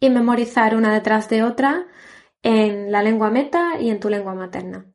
y 0.00 0.10
memorizar 0.10 0.76
una 0.76 0.92
detrás 0.94 1.28
de 1.28 1.42
otra 1.42 1.86
en 2.42 2.92
la 2.92 3.02
lengua 3.02 3.30
meta 3.30 3.80
y 3.80 3.90
en 3.90 4.00
tu 4.00 4.08
lengua 4.08 4.34
materna. 4.34 4.86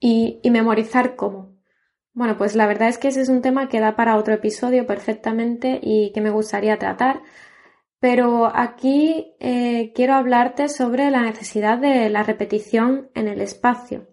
¿Y, 0.00 0.40
memorizar 0.50 1.16
cómo? 1.16 1.56
Bueno, 2.12 2.36
pues 2.36 2.56
la 2.56 2.66
verdad 2.66 2.88
es 2.88 2.98
que 2.98 3.08
ese 3.08 3.20
es 3.20 3.28
un 3.28 3.42
tema 3.42 3.68
que 3.68 3.80
da 3.80 3.96
para 3.96 4.16
otro 4.16 4.34
episodio 4.34 4.86
perfectamente 4.86 5.78
y 5.82 6.12
que 6.12 6.20
me 6.20 6.30
gustaría 6.30 6.78
tratar, 6.78 7.22
pero 8.00 8.50
aquí 8.54 9.34
eh, 9.40 9.92
quiero 9.94 10.14
hablarte 10.14 10.68
sobre 10.68 11.10
la 11.10 11.22
necesidad 11.22 11.78
de 11.78 12.08
la 12.10 12.22
repetición 12.22 13.10
en 13.14 13.28
el 13.28 13.40
espacio 13.40 14.06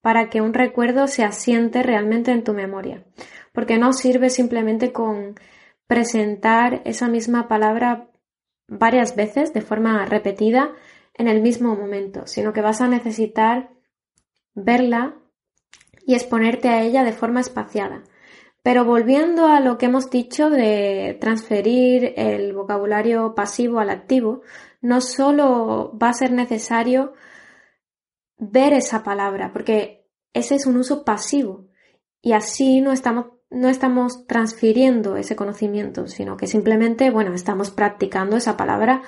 para 0.00 0.28
que 0.30 0.40
un 0.40 0.52
recuerdo 0.52 1.06
se 1.06 1.24
asiente 1.24 1.82
realmente 1.82 2.32
en 2.32 2.44
tu 2.44 2.52
memoria. 2.52 3.04
Porque 3.52 3.78
no 3.78 3.92
sirve 3.92 4.30
simplemente 4.30 4.92
con 4.92 5.36
presentar 5.86 6.82
esa 6.84 7.08
misma 7.08 7.48
palabra 7.48 8.08
varias 8.66 9.14
veces 9.14 9.52
de 9.52 9.60
forma 9.60 10.04
repetida 10.06 10.72
en 11.14 11.28
el 11.28 11.42
mismo 11.42 11.76
momento, 11.76 12.26
sino 12.26 12.52
que 12.52 12.62
vas 12.62 12.80
a 12.80 12.88
necesitar 12.88 13.70
verla 14.54 15.14
y 16.06 16.14
exponerte 16.14 16.68
a 16.68 16.82
ella 16.82 17.04
de 17.04 17.12
forma 17.12 17.40
espaciada. 17.40 18.02
Pero 18.62 18.84
volviendo 18.84 19.46
a 19.46 19.60
lo 19.60 19.76
que 19.76 19.86
hemos 19.86 20.08
dicho 20.08 20.48
de 20.48 21.18
transferir 21.20 22.14
el 22.16 22.52
vocabulario 22.52 23.34
pasivo 23.34 23.80
al 23.80 23.90
activo, 23.90 24.42
no 24.80 25.00
solo 25.00 25.96
va 26.00 26.10
a 26.10 26.14
ser 26.14 26.32
necesario 26.32 27.12
ver 28.38 28.72
esa 28.72 29.02
palabra, 29.02 29.52
porque 29.52 30.06
ese 30.32 30.54
es 30.54 30.66
un 30.66 30.76
uso 30.76 31.04
pasivo 31.04 31.66
y 32.20 32.32
así 32.32 32.80
no 32.80 32.92
estamos, 32.92 33.26
no 33.50 33.68
estamos 33.68 34.26
transfiriendo 34.26 35.16
ese 35.16 35.34
conocimiento, 35.36 36.06
sino 36.06 36.36
que 36.36 36.46
simplemente, 36.46 37.10
bueno, 37.10 37.34
estamos 37.34 37.70
practicando 37.70 38.36
esa 38.36 38.56
palabra 38.56 39.02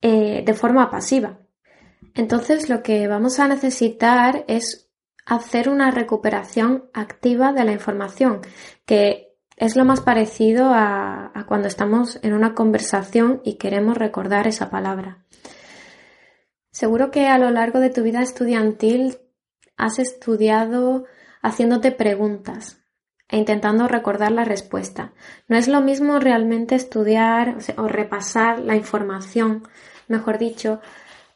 eh, 0.00 0.42
de 0.44 0.54
forma 0.54 0.90
pasiva. 0.90 1.40
Entonces 2.14 2.68
lo 2.68 2.82
que 2.82 3.08
vamos 3.08 3.40
a 3.40 3.48
necesitar 3.48 4.44
es 4.48 4.91
hacer 5.24 5.68
una 5.68 5.90
recuperación 5.90 6.84
activa 6.92 7.52
de 7.52 7.64
la 7.64 7.72
información, 7.72 8.40
que 8.86 9.32
es 9.56 9.76
lo 9.76 9.84
más 9.84 10.00
parecido 10.00 10.70
a, 10.74 11.32
cuando 11.46 11.68
estamos 11.68 12.18
en 12.22 12.32
una 12.32 12.54
conversación 12.54 13.40
y 13.44 13.54
queremos 13.54 13.96
recordar 13.96 14.46
esa 14.46 14.70
palabra. 14.70 15.24
Seguro 16.70 17.10
que 17.10 17.28
a 17.28 17.38
lo 17.38 17.50
largo 17.50 17.78
de 17.78 17.90
tu 17.90 18.02
vida 18.02 18.22
estudiantil 18.22 19.18
has 19.76 19.98
estudiado 19.98 21.04
haciéndote 21.42 21.92
preguntas 21.92 22.82
e 23.28 23.36
intentando 23.36 23.88
recordar 23.88 24.32
la 24.32 24.44
respuesta. 24.44 25.12
No 25.48 25.56
es 25.56 25.68
lo 25.68 25.80
mismo 25.80 26.18
realmente 26.18 26.74
estudiar 26.74 27.58
o 27.76 27.88
repasar 27.88 28.58
la 28.58 28.76
información, 28.76 29.68
mejor 30.08 30.38
dicho, 30.38 30.80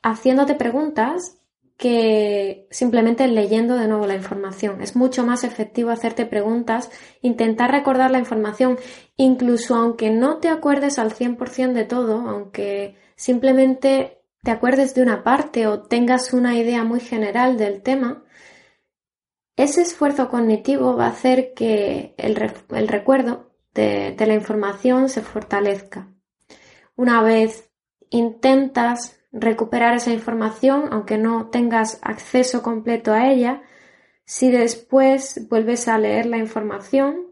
haciéndote 0.03 0.55
preguntas 0.55 1.36
que 1.77 2.67
simplemente 2.71 3.29
leyendo 3.29 3.77
de 3.77 3.87
nuevo 3.87 4.07
la 4.07 4.15
información. 4.15 4.81
Es 4.81 4.97
mucho 4.97 5.27
más 5.27 5.45
efectivo 5.45 5.91
hacerte 5.91 6.25
preguntas, 6.25 6.91
intentar 7.21 7.71
recordar 7.71 8.11
la 8.11 8.19
información, 8.19 8.79
incluso 9.17 9.75
aunque 9.75 10.11
no 10.11 10.39
te 10.39 10.49
acuerdes 10.49 10.99
al 10.99 11.13
100% 11.13 11.73
de 11.73 11.85
todo, 11.85 12.21
aunque 12.29 12.97
simplemente 13.15 14.23
te 14.43 14.51
acuerdes 14.51 14.95
de 14.95 15.03
una 15.03 15.23
parte 15.23 15.67
o 15.67 15.83
tengas 15.83 16.33
una 16.33 16.57
idea 16.57 16.83
muy 16.85 17.01
general 17.01 17.59
del 17.59 17.83
tema, 17.83 18.25
ese 19.57 19.83
esfuerzo 19.83 20.29
cognitivo 20.29 20.97
va 20.97 21.07
a 21.07 21.11
hacer 21.11 21.53
que 21.55 22.15
el, 22.19 22.37
recuerdo 22.37 23.51
de 23.75 24.15
la 24.19 24.35
información 24.35 25.09
se 25.09 25.23
fortalezca. 25.23 26.09
Una 26.95 27.23
vez 27.23 27.71
intentas 28.11 29.16
recuperar 29.33 29.95
esa 29.95 30.13
información, 30.13 30.89
aunque 30.91 31.19
no 31.19 31.49
tengas 31.49 31.99
acceso 32.03 32.63
completo 32.63 33.13
a 33.13 33.29
ella, 33.29 33.63
si 34.25 34.51
después 34.51 35.47
vuelves 35.49 35.89
a 35.89 35.99
leer 35.99 36.27
la 36.27 36.39
información, 36.39 37.27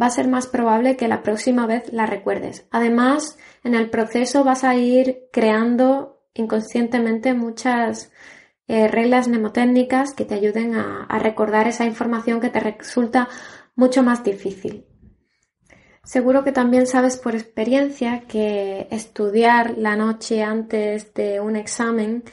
va 0.00 0.06
a 0.06 0.10
ser 0.10 0.28
más 0.28 0.46
probable 0.46 0.96
que 0.96 1.08
la 1.08 1.22
próxima 1.22 1.66
vez 1.66 1.92
la 1.92 2.06
recuerdes. 2.06 2.66
Además, 2.70 3.38
en 3.64 3.74
el 3.74 3.90
proceso 3.90 4.44
vas 4.44 4.64
a 4.64 4.74
ir 4.74 5.28
creando 5.32 6.22
inconscientemente 6.34 7.34
muchas 7.34 8.12
eh, 8.68 8.88
reglas 8.88 9.28
mnemotécnicas 9.28 10.14
que 10.14 10.24
te 10.24 10.34
ayuden 10.34 10.74
a 10.74 11.18
recordar 11.18 11.68
esa 11.68 11.84
información 11.84 12.40
que 12.40 12.50
te 12.50 12.60
resulta 12.60 13.28
mucho 13.74 14.02
más 14.02 14.22
difícil. 14.22 14.87
Seguro 16.08 16.42
que 16.42 16.52
también 16.52 16.86
sabes 16.86 17.18
por 17.18 17.34
experiencia 17.34 18.22
que 18.26 18.88
estudiar 18.90 19.76
la 19.76 19.94
noche 19.94 20.42
antes 20.42 21.12
de 21.12 21.38
un 21.38 21.54
examen 21.54 22.24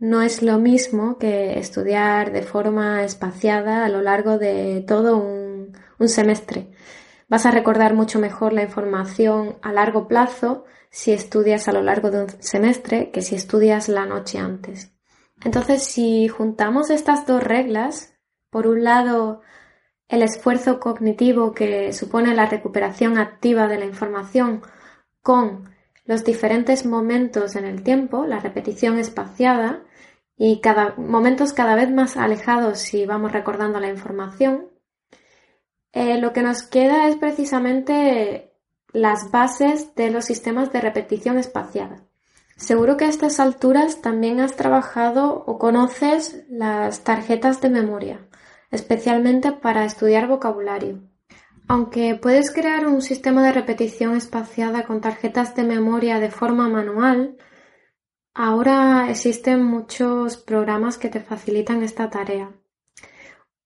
no 0.00 0.20
es 0.20 0.42
lo 0.42 0.58
mismo 0.58 1.16
que 1.16 1.56
estudiar 1.56 2.32
de 2.32 2.42
forma 2.42 3.04
espaciada 3.04 3.84
a 3.84 3.88
lo 3.88 4.02
largo 4.02 4.36
de 4.36 4.84
todo 4.84 5.16
un, 5.18 5.76
semestre. 6.08 6.72
Vas 7.28 7.46
a 7.46 7.52
recordar 7.52 7.94
mucho 7.94 8.18
mejor 8.18 8.52
la 8.52 8.64
información 8.64 9.58
a 9.62 9.70
largo 9.72 10.08
plazo 10.08 10.64
si 10.90 11.12
estudias 11.12 11.68
a 11.68 11.72
lo 11.72 11.82
largo 11.82 12.10
de 12.10 12.24
un 12.24 12.30
semestre 12.40 13.12
que 13.12 13.22
si 13.22 13.36
estudias 13.36 13.88
la 13.88 14.06
noche 14.06 14.38
antes. 14.38 14.90
Entonces, 15.44 15.84
si 15.84 16.26
juntamos 16.26 16.90
estas 16.90 17.28
dos 17.28 17.44
reglas, 17.44 18.12
por 18.50 18.66
un 18.66 18.82
lado, 18.82 19.42
el 20.10 20.22
esfuerzo 20.22 20.80
cognitivo 20.80 21.54
que 21.54 21.92
supone 21.92 22.34
la 22.34 22.46
recuperación 22.46 23.16
activa 23.16 23.68
de 23.68 23.78
la 23.78 23.84
información 23.84 24.62
con 25.22 25.70
los 26.04 26.24
diferentes 26.24 26.84
momentos 26.84 27.54
en 27.54 27.64
el 27.64 27.84
tiempo, 27.84 28.26
la 28.26 28.40
repetición 28.40 28.98
espaciada 28.98 29.84
y 30.36 30.60
cada, 30.60 30.94
momentos 30.96 31.52
cada 31.52 31.76
vez 31.76 31.90
más 31.92 32.16
alejados 32.16 32.80
si 32.80 33.06
vamos 33.06 33.30
recordando 33.30 33.78
la 33.78 33.88
información, 33.88 34.68
eh, 35.92 36.18
lo 36.18 36.32
que 36.32 36.42
nos 36.42 36.64
queda 36.64 37.06
es 37.06 37.14
precisamente 37.14 38.52
las 38.92 39.30
bases 39.30 39.94
de 39.94 40.10
los 40.10 40.24
sistemas 40.24 40.72
de 40.72 40.80
repetición 40.80 41.38
espaciada. 41.38 42.02
Seguro 42.56 42.96
que 42.96 43.04
a 43.04 43.08
estas 43.08 43.38
alturas 43.38 44.02
también 44.02 44.40
has 44.40 44.56
trabajado 44.56 45.44
o 45.46 45.58
conoces 45.58 46.44
las 46.48 47.04
tarjetas 47.04 47.60
de 47.60 47.70
memoria 47.70 48.29
especialmente 48.70 49.52
para 49.52 49.84
estudiar 49.84 50.28
vocabulario. 50.28 51.00
Aunque 51.68 52.16
puedes 52.16 52.50
crear 52.50 52.86
un 52.86 53.00
sistema 53.00 53.44
de 53.44 53.52
repetición 53.52 54.16
espaciada 54.16 54.84
con 54.84 55.00
tarjetas 55.00 55.54
de 55.54 55.62
memoria 55.62 56.18
de 56.18 56.30
forma 56.30 56.68
manual, 56.68 57.36
ahora 58.34 59.06
existen 59.08 59.62
muchos 59.62 60.36
programas 60.36 60.98
que 60.98 61.08
te 61.08 61.20
facilitan 61.20 61.82
esta 61.82 62.10
tarea. 62.10 62.52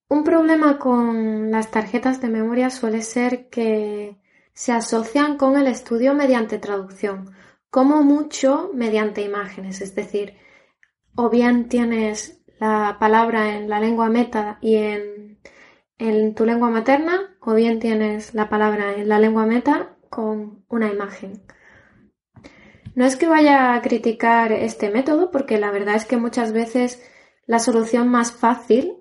Un 0.09 0.23
problema 0.23 0.79
con 0.79 1.51
las 1.51 1.71
tarjetas 1.71 2.21
de 2.21 2.29
memoria 2.29 2.69
suele 2.71 3.01
ser 3.01 3.49
que 3.49 4.19
se 4.53 4.73
asocian 4.73 5.37
con 5.37 5.57
el 5.57 5.67
estudio 5.67 6.15
mediante 6.15 6.59
traducción, 6.59 7.35
como 7.71 8.03
mucho 8.03 8.71
mediante 8.75 9.23
imágenes, 9.23 9.81
es 9.81 9.95
decir, 9.95 10.37
o 11.17 11.31
bien 11.31 11.69
tienes 11.69 12.44
la 12.59 12.97
palabra 12.99 13.57
en 13.57 13.69
la 13.69 13.81
lengua 13.81 14.09
meta 14.09 14.59
y 14.61 14.77
en, 14.77 15.39
en 15.99 16.35
tu 16.35 16.45
lengua 16.45 16.71
materna, 16.71 17.37
o 17.41 17.55
bien 17.55 17.79
tienes 17.81 18.35
la 18.35 18.49
palabra 18.49 18.95
en 18.95 19.09
la 19.09 19.19
lengua 19.19 19.47
meta 19.47 19.97
con 20.11 20.65
una 20.69 20.93
imagen. 20.93 21.43
No 22.95 23.05
es 23.05 23.17
que 23.17 23.27
vaya 23.27 23.75
a 23.75 23.83
criticar 23.83 24.53
este 24.53 24.91
método, 24.91 25.31
porque 25.31 25.59
la 25.59 25.71
verdad 25.71 25.97
es 25.97 26.05
que 26.05 26.17
muchas 26.17 26.53
veces 26.53 27.03
la 27.47 27.59
solución 27.59 28.09
más 28.09 28.33
fácil 28.33 28.97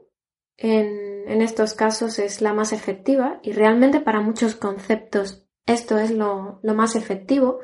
en, 0.58 1.28
en, 1.28 1.42
estos 1.42 1.74
casos 1.76 2.20
es 2.20 2.42
la 2.42 2.54
más 2.54 2.74
efectiva 2.74 3.39
y 3.44 3.54
realmente 3.54 4.00
para 4.00 4.20
muchos 4.20 4.56
conceptos 4.56 5.44
esto 5.66 5.98
es 5.98 6.12
lo, 6.12 6.60
lo 6.62 6.74
más 6.74 6.96
efectivo, 6.96 7.60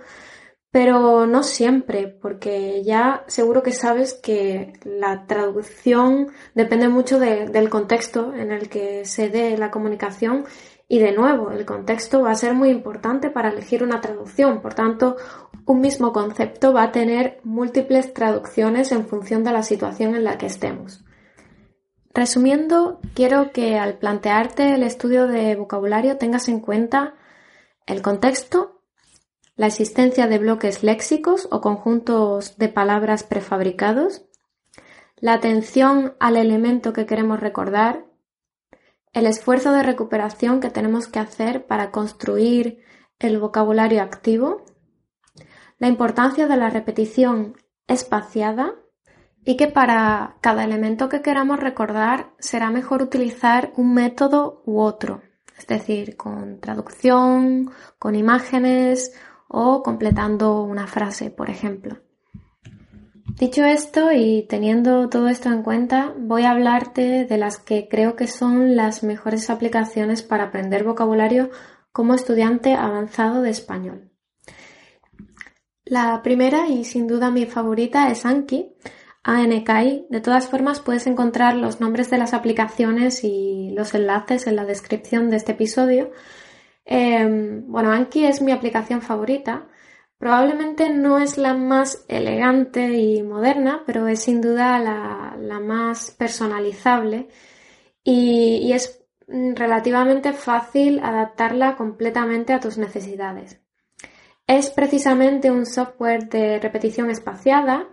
pero 0.71 1.25
no 1.25 1.43
siempre, 1.43 2.07
porque 2.07 2.83
ya 2.83 3.23
seguro 3.27 3.63
que 3.63 3.71
sabes 3.71 4.13
que 4.13 4.73
la 4.83 5.25
traducción 5.25 6.27
depende 6.53 6.89
mucho 6.89 7.19
del 7.19 7.69
contexto 7.69 8.33
en 8.35 8.51
el 8.51 8.69
que 8.69 9.05
se 9.05 9.29
dé 9.29 9.57
la 9.57 9.71
comunicación 9.71 10.45
y 10.91 10.97
de 10.97 11.11
nuevo, 11.11 11.51
el 11.51 11.65
contexto 11.65 12.23
va 12.23 12.31
a 12.31 12.35
ser 12.35 12.55
muy 12.55 12.69
importante 12.69 13.29
para 13.29 13.49
elegir 13.49 13.83
una 13.83 14.01
traducción. 14.01 14.59
Por 14.59 14.73
tanto, 14.73 15.17
un 15.67 15.81
mismo 15.81 16.11
concepto 16.11 16.73
va 16.73 16.81
a 16.81 16.91
tener 16.91 17.39
múltiples 17.43 18.11
traducciones 18.11 18.91
en 18.91 19.05
función 19.05 19.43
de 19.43 19.51
la 19.51 19.61
situación 19.61 20.15
en 20.15 20.23
la 20.23 20.39
que 20.39 20.47
estemos. 20.47 21.05
Resumiendo, 22.11 22.99
quiero 23.13 23.51
que 23.51 23.77
al 23.77 23.99
plantearte 23.99 24.73
el 24.73 24.81
estudio 24.81 25.27
de 25.27 25.55
vocabulario 25.55 26.17
tengas 26.17 26.49
en 26.49 26.59
cuenta 26.59 27.13
el 27.85 28.01
contexto 28.01 28.78
la 29.59 29.67
existencia 29.67 30.27
de 30.27 30.37
bloques 30.37 30.83
léxicos 30.83 31.49
o 31.51 31.59
conjuntos 31.59 32.57
de 32.57 32.69
palabras 32.69 33.23
prefabricados, 33.23 34.21
la 35.17 35.33
atención 35.33 36.15
al 36.21 36.37
elemento 36.37 36.93
que 36.93 37.05
queremos 37.05 37.41
recordar, 37.41 38.05
el 39.11 39.25
esfuerzo 39.25 39.73
de 39.73 39.83
recuperación 39.83 40.61
que 40.61 40.69
tenemos 40.69 41.07
que 41.07 41.19
hacer 41.19 41.67
para 41.67 41.91
construir 41.91 42.85
el 43.19 43.37
vocabulario 43.37 44.01
activo, 44.01 44.63
la 45.77 45.89
importancia 45.89 46.47
de 46.47 46.55
la 46.55 46.69
repetición 46.69 47.57
espaciada 47.85 48.75
y 49.43 49.57
que 49.57 49.67
para 49.67 50.37
cada 50.39 50.63
elemento 50.63 51.09
que 51.09 51.21
queramos 51.21 51.59
recordar 51.59 52.31
será 52.39 52.71
mejor 52.71 53.01
utilizar 53.01 53.73
un 53.75 53.93
método 53.93 54.63
u 54.65 54.79
otro, 54.79 55.21
es 55.57 55.67
decir, 55.67 56.15
con 56.15 56.61
traducción, 56.61 57.71
con 57.97 58.15
imágenes 58.15 59.11
o 59.49 59.83
completando 59.83 60.63
una 60.63 60.87
frase, 60.87 61.31
por 61.31 61.49
ejemplo. 61.49 61.97
Dicho 63.37 63.65
esto 63.65 64.11
y 64.11 64.45
teniendo 64.49 65.09
todo 65.09 65.27
esto 65.27 65.49
en 65.49 65.63
cuenta, 65.63 66.13
voy 66.17 66.43
a 66.43 66.51
hablarte 66.51 67.25
de 67.25 67.37
las 67.37 67.57
que 67.57 67.87
creo 67.89 68.15
que 68.15 68.27
son 68.27 68.75
las 68.75 69.03
mejores 69.03 69.49
aplicaciones 69.49 70.23
para 70.23 70.45
aprender 70.45 70.83
vocabulario 70.83 71.49
como 71.91 72.13
estudiante 72.13 72.73
avanzado 72.73 73.41
de 73.41 73.49
español. 73.49 74.11
La 75.85 76.21
primera 76.21 76.67
y 76.67 76.83
sin 76.83 77.07
duda 77.07 77.31
mi 77.31 77.45
favorita 77.45 78.11
es 78.11 78.25
Anki, 78.25 78.75
ANKI. 79.23 80.07
De 80.09 80.21
todas 80.21 80.47
formas 80.47 80.81
puedes 80.81 81.07
encontrar 81.07 81.55
los 81.55 81.79
nombres 81.79 82.09
de 82.09 82.17
las 82.17 82.33
aplicaciones 82.33 83.23
y 83.23 83.71
los 83.71 83.95
enlaces 83.95 84.47
en 84.47 84.55
la 84.55 84.65
descripción 84.65 85.29
de 85.29 85.37
este 85.37 85.53
episodio 85.53 86.11
Em, 86.85 87.65
bueno, 87.67 87.91
Anki 87.91 88.25
es 88.25 88.41
mi 88.41 88.51
aplicación 88.51 89.01
favorita. 89.01 89.67
Probablemente 90.17 90.89
no 90.89 91.19
es 91.19 91.37
la 91.37 91.53
más 91.53 92.05
elegante 92.09 92.97
y 92.97 93.23
moderna, 93.23 93.83
pero 93.85 94.07
es 94.07 94.23
sin 94.23 94.41
duda 94.41 94.79
la, 94.79 95.59
más 95.59 96.11
personalizable 96.11 97.29
y, 98.03 98.71
es 98.73 99.05
relativamente 99.27 100.33
fácil 100.33 100.99
adaptarla 100.99 101.75
completamente 101.75 102.53
a 102.53 102.59
tus 102.59 102.77
necesidades. 102.77 103.61
Es 104.47 104.71
precisamente 104.71 105.51
un 105.51 105.65
software 105.65 106.27
de 106.27 106.59
repetición 106.59 107.09
espaciada 107.11 107.87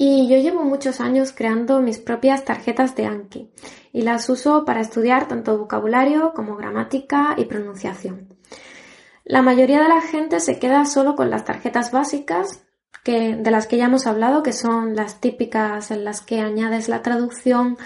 Y 0.00 0.28
yo 0.28 0.36
llevo 0.38 0.62
muchos 0.62 1.00
años 1.00 1.32
creando 1.32 1.80
mis 1.80 1.98
propias 1.98 2.44
tarjetas 2.44 2.94
de 2.94 3.06
Anki 3.06 3.50
y 3.92 4.02
las 4.02 4.28
uso 4.30 4.64
para 4.64 4.80
estudiar 4.80 5.26
tanto 5.26 5.58
vocabulario 5.58 6.32
como 6.34 6.54
gramática 6.54 7.34
y 7.36 7.46
pronunciación. 7.46 8.28
La 9.24 9.42
mayoría 9.42 9.82
de 9.82 9.88
la 9.88 10.00
gente 10.00 10.38
se 10.38 10.60
queda 10.60 10.84
solo 10.84 11.16
con 11.16 11.30
las 11.30 11.44
tarjetas 11.44 11.90
básicas 11.90 12.64
que, 13.02 13.34
de 13.34 13.50
las 13.50 13.66
que 13.66 13.76
ya 13.76 13.86
hemos 13.86 14.06
hablado, 14.06 14.44
que 14.44 14.52
son 14.52 14.94
las 14.94 15.20
típicas 15.20 15.90
en 15.90 16.04
las 16.04 16.20
que 16.20 16.40
añades 16.40 16.88
la 16.88 17.02
traducción 17.02 17.76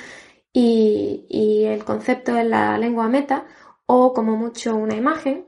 y, 0.52 1.64
el 1.66 1.84
concepto 1.84 2.36
en 2.36 2.50
la 2.50 2.76
lengua 2.76 3.08
meta 3.08 3.46
o 3.86 4.12
como 4.12 4.36
mucho 4.36 4.76
una 4.76 4.96
imagen. 4.96 5.46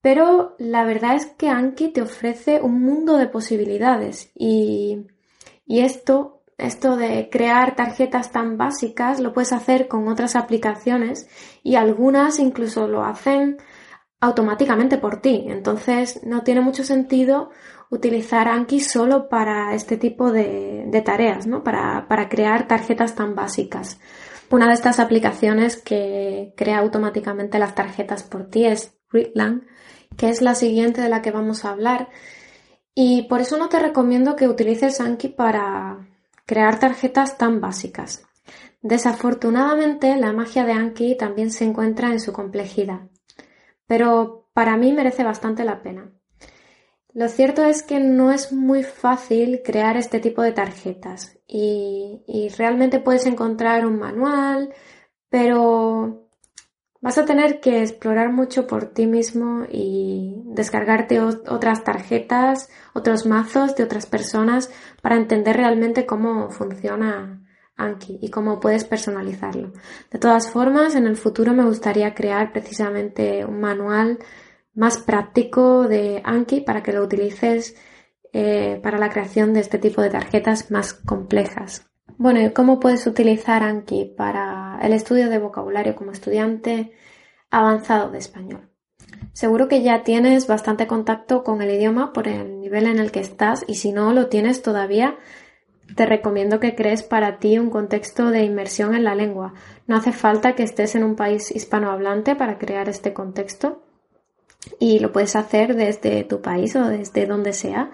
Pero 0.00 0.56
la 0.58 0.84
verdad 0.84 1.14
es 1.14 1.26
que 1.26 1.48
Anki 1.48 1.88
te 1.88 2.02
ofrece 2.02 2.60
un 2.60 2.82
mundo 2.82 3.16
de 3.18 3.28
posibilidades 3.28 4.32
y 4.34 5.06
y 5.66 5.80
esto, 5.80 6.42
esto 6.58 6.96
de 6.96 7.28
crear 7.30 7.76
tarjetas 7.76 8.32
tan 8.32 8.56
básicas 8.56 9.20
lo 9.20 9.32
puedes 9.32 9.52
hacer 9.52 9.88
con 9.88 10.08
otras 10.08 10.36
aplicaciones 10.36 11.28
y 11.62 11.76
algunas 11.76 12.38
incluso 12.38 12.88
lo 12.88 13.04
hacen 13.04 13.58
automáticamente 14.20 14.98
por 14.98 15.20
ti. 15.20 15.46
Entonces 15.48 16.20
no 16.24 16.42
tiene 16.42 16.60
mucho 16.60 16.84
sentido 16.84 17.50
utilizar 17.90 18.48
Anki 18.48 18.80
solo 18.80 19.28
para 19.28 19.74
este 19.74 19.96
tipo 19.96 20.32
de, 20.32 21.02
tareas, 21.04 21.46
¿no? 21.46 21.62
Para, 21.62 22.06
para 22.08 22.28
crear 22.28 22.66
tarjetas 22.66 23.14
tan 23.14 23.34
básicas. 23.34 24.00
Una 24.50 24.68
de 24.68 24.74
estas 24.74 25.00
aplicaciones 25.00 25.76
que 25.76 26.54
crea 26.56 26.78
automáticamente 26.78 27.58
las 27.58 27.74
tarjetas 27.74 28.22
por 28.22 28.48
ti 28.48 28.66
es 28.66 28.94
Readlang, 29.10 29.66
que 30.16 30.30
es 30.30 30.40
la 30.40 30.54
siguiente 30.54 31.00
de 31.00 31.08
la 31.08 31.22
que 31.22 31.30
vamos 31.30 31.64
a 31.64 31.70
hablar 31.70 32.08
y 32.94 33.22
por 33.22 33.40
eso 33.40 33.56
no 33.56 33.68
te 33.68 33.78
recomiendo 33.78 34.36
que 34.36 34.48
utilices 34.48 35.00
Anki 35.00 35.28
para 35.28 36.08
crear 36.46 36.78
tarjetas 36.78 37.38
tan 37.38 37.60
básicas. 37.60 38.24
Desafortunadamente, 38.82 40.16
la 40.16 40.32
magia 40.32 40.64
de 40.64 40.72
Anki 40.72 41.16
también 41.16 41.50
se 41.50 41.64
encuentra 41.64 42.08
en 42.08 42.20
su 42.20 42.32
complejidad, 42.32 43.08
pero 43.86 44.48
para 44.52 44.76
mí 44.76 44.92
merece 44.92 45.24
bastante 45.24 45.64
la 45.64 45.82
pena. 45.82 46.12
Lo 47.14 47.28
cierto 47.28 47.64
es 47.64 47.82
que 47.82 48.00
no 48.00 48.32
es 48.32 48.52
muy 48.52 48.82
fácil 48.82 49.60
crear 49.62 49.96
este 49.96 50.18
tipo 50.18 50.42
de 50.42 50.52
tarjetas 50.52 51.38
y, 51.46 52.48
realmente 52.56 53.00
puedes 53.00 53.26
encontrar 53.26 53.86
un 53.86 53.98
manual, 53.98 54.72
pero 55.28 56.21
Vas 57.02 57.18
a 57.18 57.24
tener 57.24 57.58
que 57.58 57.82
explorar 57.82 58.32
mucho 58.32 58.68
por 58.68 58.86
ti 58.86 59.08
mismo 59.08 59.66
y 59.68 60.36
descargarte 60.46 61.20
otras 61.20 61.82
tarjetas, 61.82 62.70
otros 62.94 63.26
mazos 63.26 63.74
de 63.74 63.82
otras 63.82 64.06
personas 64.06 64.70
para 65.02 65.16
entender 65.16 65.56
realmente 65.56 66.06
cómo 66.06 66.50
funciona 66.50 67.42
Anki 67.76 68.20
y 68.22 68.30
cómo 68.30 68.60
puedes 68.60 68.84
personalizarlo. 68.84 69.72
De 70.12 70.20
todas 70.20 70.48
formas, 70.48 70.94
en 70.94 71.06
el 71.08 71.16
futuro 71.16 71.52
me 71.54 71.64
gustaría 71.64 72.14
crear 72.14 72.52
precisamente 72.52 73.44
un 73.44 73.60
manual 73.60 74.20
más 74.72 74.98
práctico 74.98 75.88
de 75.88 76.22
Anki 76.24 76.60
para 76.60 76.84
que 76.84 76.92
lo 76.92 77.02
utilices 77.02 77.74
eh, 78.32 78.78
para 78.80 78.98
la 78.98 79.10
creación 79.10 79.54
de 79.54 79.60
este 79.60 79.78
tipo 79.78 80.02
de 80.02 80.10
tarjetas 80.10 80.70
más 80.70 80.94
complejas. 80.94 81.91
Bueno, 82.18 82.40
¿y 82.42 82.50
cómo 82.50 82.78
puedes 82.78 83.06
utilizar 83.06 83.62
Anki 83.62 84.04
para 84.16 84.78
el 84.82 84.92
estudio 84.92 85.30
de 85.30 85.38
vocabulario 85.38 85.96
como 85.96 86.12
estudiante 86.12 86.92
avanzado 87.50 88.10
de 88.10 88.18
español? 88.18 88.68
Seguro 89.32 89.66
que 89.66 89.82
ya 89.82 90.02
tienes 90.02 90.46
bastante 90.46 90.86
contacto 90.86 91.42
con 91.42 91.62
el 91.62 91.70
idioma 91.70 92.12
por 92.12 92.28
el 92.28 92.60
nivel 92.60 92.86
en 92.86 92.98
el 92.98 93.10
que 93.10 93.20
estás 93.20 93.64
y 93.66 93.76
si 93.76 93.92
no 93.92 94.12
lo 94.12 94.28
tienes 94.28 94.62
todavía, 94.62 95.16
te 95.96 96.06
recomiendo 96.06 96.60
que 96.60 96.74
crees 96.74 97.02
para 97.02 97.38
ti 97.38 97.58
un 97.58 97.70
contexto 97.70 98.30
de 98.30 98.44
inmersión 98.44 98.94
en 98.94 99.04
la 99.04 99.14
lengua. 99.14 99.54
No 99.86 99.96
hace 99.96 100.12
falta 100.12 100.54
que 100.54 100.62
estés 100.62 100.94
en 100.94 101.04
un 101.04 101.16
país 101.16 101.50
hispanohablante 101.50 102.36
para 102.36 102.58
crear 102.58 102.88
este 102.88 103.12
contexto 103.12 103.82
y 104.78 104.98
lo 104.98 105.12
puedes 105.12 105.34
hacer 105.34 105.76
desde 105.76 106.24
tu 106.24 106.40
país 106.40 106.76
o 106.76 106.86
desde 106.86 107.26
donde 107.26 107.52
sea. 107.52 107.90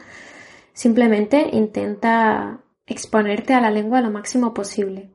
Simplemente 0.73 1.49
intenta 1.53 2.61
exponerte 2.89 3.55
a 3.55 3.61
la 3.61 3.71
lengua 3.71 4.01
lo 4.01 4.11
máximo 4.11 4.55
posible. 4.55 5.13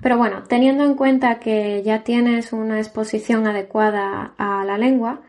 Pero 0.00 0.16
bueno, 0.16 0.44
teniendo 0.44 0.84
en 0.84 0.94
cuenta 0.94 1.40
que 1.40 1.82
ya 1.82 2.04
tienes 2.04 2.52
una 2.52 2.78
exposición 2.78 3.46
adecuada 3.46 4.34
a 4.38 4.64
la 4.64 4.78
lengua, 4.78 5.22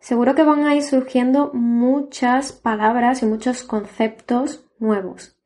seguro 0.00 0.34
que 0.34 0.42
van 0.42 0.66
a 0.66 0.74
ir 0.74 0.82
surgiendo 0.82 1.50
muchas 1.52 2.52
palabras 2.52 3.22
y 3.22 3.26
muchos 3.26 3.62
conceptos 3.62 4.64
nuevos. 4.78 5.36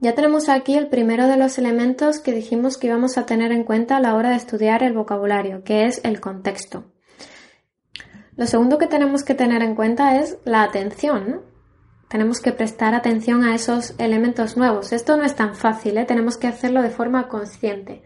Ya 0.00 0.14
tenemos 0.14 0.48
aquí 0.48 0.76
el 0.76 0.88
primero 0.88 1.28
de 1.28 1.36
los 1.36 1.58
elementos 1.58 2.18
que 2.18 2.32
dijimos 2.32 2.76
que 2.76 2.88
íbamos 2.88 3.16
a 3.16 3.24
tener 3.24 3.52
en 3.52 3.62
cuenta 3.62 3.96
a 3.96 4.00
la 4.00 4.16
hora 4.16 4.30
de 4.30 4.36
estudiar 4.36 4.82
el 4.82 4.94
vocabulario, 4.94 5.62
que 5.62 5.84
es 5.84 6.00
el 6.02 6.20
contexto. 6.20 6.92
Lo 8.36 8.46
segundo 8.46 8.78
que 8.78 8.88
tenemos 8.88 9.22
que 9.22 9.34
tener 9.34 9.62
en 9.62 9.76
cuenta 9.76 10.18
es 10.18 10.38
la 10.44 10.64
atención. 10.64 11.42
Tenemos 12.12 12.40
que 12.40 12.52
prestar 12.52 12.94
atención 12.94 13.42
a 13.42 13.54
esos 13.54 13.94
elementos 13.96 14.58
nuevos. 14.58 14.92
Esto 14.92 15.16
no 15.16 15.24
es 15.24 15.34
tan 15.34 15.54
fácil, 15.54 15.96
¿eh? 15.96 16.04
tenemos 16.04 16.36
que 16.36 16.46
hacerlo 16.46 16.82
de 16.82 16.90
forma 16.90 17.26
consciente. 17.26 18.02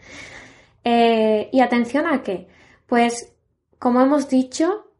Eh, 0.84 1.48
¿Y 1.52 1.60
atención 1.60 2.06
a 2.06 2.22
qué? 2.22 2.46
Pues, 2.86 3.34
como 3.80 4.00
hemos 4.00 4.28
dicho, 4.28 4.92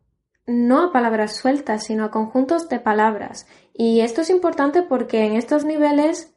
no 0.44 0.82
a 0.82 0.92
palabras 0.92 1.36
sueltas, 1.36 1.84
sino 1.84 2.02
a 2.02 2.10
conjuntos 2.10 2.68
de 2.68 2.80
palabras. 2.80 3.46
Y 3.72 4.00
esto 4.00 4.22
es 4.22 4.30
importante 4.30 4.82
porque 4.82 5.24
en 5.24 5.36
estos 5.36 5.64
niveles 5.64 6.34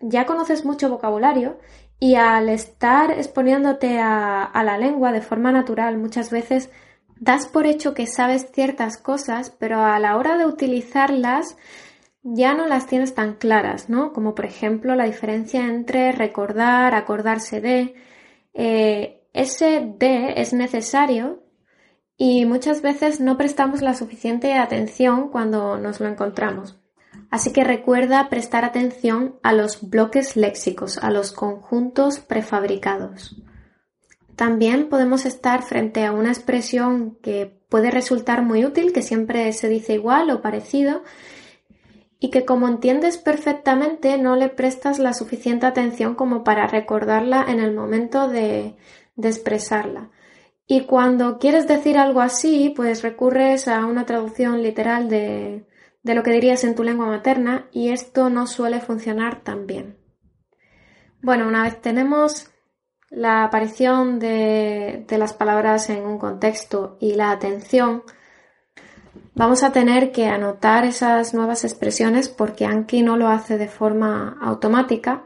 ya 0.00 0.24
conoces 0.24 0.64
mucho 0.64 0.88
vocabulario 0.88 1.58
y 1.98 2.14
al 2.14 2.48
estar 2.48 3.10
exponiéndote 3.10 3.98
a, 4.00 4.50
la 4.64 4.78
lengua 4.78 5.12
de 5.12 5.20
forma 5.20 5.52
natural 5.52 5.98
muchas 5.98 6.30
veces 6.30 6.70
das 7.16 7.46
por 7.46 7.66
hecho 7.66 7.92
que 7.92 8.06
sabes 8.06 8.50
ciertas 8.54 8.96
cosas, 8.96 9.50
pero 9.50 9.82
a 9.82 9.98
la 9.98 10.16
hora 10.16 10.38
de 10.38 10.46
utilizarlas 10.46 11.58
ya 12.22 12.54
no 12.54 12.66
las 12.66 12.86
tienes 12.86 13.14
tan 13.14 13.34
claras, 13.34 13.88
¿no? 13.88 14.12
Como 14.12 14.34
por 14.34 14.44
ejemplo 14.44 14.94
la 14.94 15.04
diferencia 15.04 15.64
entre 15.66 16.12
recordar, 16.12 16.94
acordarse 16.94 17.60
de. 17.60 17.94
Eh, 18.52 19.16
ese 19.32 19.94
de 19.96 20.34
es 20.36 20.52
necesario 20.52 21.44
y 22.16 22.44
muchas 22.46 22.82
veces 22.82 23.20
no 23.20 23.38
prestamos 23.38 23.80
la 23.80 23.94
suficiente 23.94 24.54
atención 24.54 25.28
cuando 25.30 25.78
nos 25.78 26.00
lo 26.00 26.08
encontramos. 26.08 26.80
Así 27.30 27.52
que 27.52 27.62
recuerda 27.62 28.28
prestar 28.28 28.64
atención 28.64 29.36
a 29.42 29.52
los 29.52 29.88
bloques 29.88 30.36
léxicos, 30.36 30.98
a 30.98 31.10
los 31.10 31.32
conjuntos 31.32 32.18
prefabricados. 32.18 33.40
También 34.34 34.88
podemos 34.88 35.26
estar 35.26 35.62
frente 35.62 36.04
a 36.04 36.12
una 36.12 36.30
expresión 36.30 37.16
que 37.22 37.60
puede 37.68 37.90
resultar 37.90 38.42
muy 38.42 38.64
útil, 38.64 38.92
que 38.92 39.02
siempre 39.02 39.52
se 39.52 39.68
dice 39.68 39.94
igual 39.94 40.30
o 40.30 40.42
parecido, 40.42 41.02
y 42.22 42.28
que 42.28 42.44
como 42.44 42.68
entiendes 42.68 43.16
perfectamente 43.16 44.18
no 44.18 44.36
le 44.36 44.50
prestas 44.50 44.98
la 44.98 45.14
suficiente 45.14 45.64
atención 45.64 46.14
como 46.14 46.44
para 46.44 46.66
recordarla 46.66 47.46
en 47.48 47.60
el 47.60 47.74
momento 47.74 48.28
de, 48.28 48.76
expresarla. 49.16 50.10
Y 50.66 50.82
cuando 50.82 51.38
quieres 51.38 51.66
decir 51.66 51.98
algo 51.98 52.20
así, 52.20 52.72
pues 52.76 53.02
recurres 53.02 53.68
a 53.68 53.86
una 53.86 54.04
traducción 54.04 54.62
literal 54.62 55.08
de, 55.08 55.66
lo 56.04 56.22
que 56.22 56.30
dirías 56.30 56.62
en 56.64 56.74
tu 56.74 56.84
lengua 56.84 57.06
materna 57.06 57.68
y 57.72 57.88
esto 57.88 58.28
no 58.28 58.46
suele 58.46 58.80
funcionar 58.80 59.42
tan 59.42 59.66
bien. 59.66 59.96
Bueno, 61.22 61.48
una 61.48 61.62
vez 61.62 61.80
tenemos 61.80 62.50
la 63.08 63.44
aparición 63.44 64.18
de 64.18 65.06
las 65.18 65.32
palabras 65.32 65.88
en 65.88 66.04
un 66.04 66.18
contexto 66.18 66.98
y 67.00 67.14
la 67.14 67.30
atención, 67.30 68.02
Vamos 69.34 69.62
a 69.62 69.72
tener 69.72 70.10
que 70.10 70.26
anotar 70.26 70.84
esas 70.84 71.34
nuevas 71.34 71.64
expresiones 71.64 72.28
porque 72.28 72.66
Anki 72.66 73.02
no 73.02 73.16
lo 73.16 73.28
hace 73.28 73.58
de 73.58 73.68
forma 73.68 74.36
automática 74.40 75.22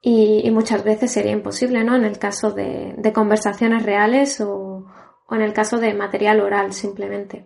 y, 0.00 0.48
muchas 0.52 0.84
veces 0.84 1.10
sería 1.10 1.32
imposible, 1.32 1.82
¿no? 1.82 1.96
En 1.96 2.04
el 2.04 2.18
caso 2.18 2.52
de, 2.52 2.94
conversaciones 3.12 3.82
reales 3.82 4.40
o, 4.40 4.86
en 5.30 5.42
el 5.42 5.52
caso 5.52 5.78
de 5.78 5.94
material 5.94 6.40
oral 6.40 6.72
simplemente. 6.72 7.44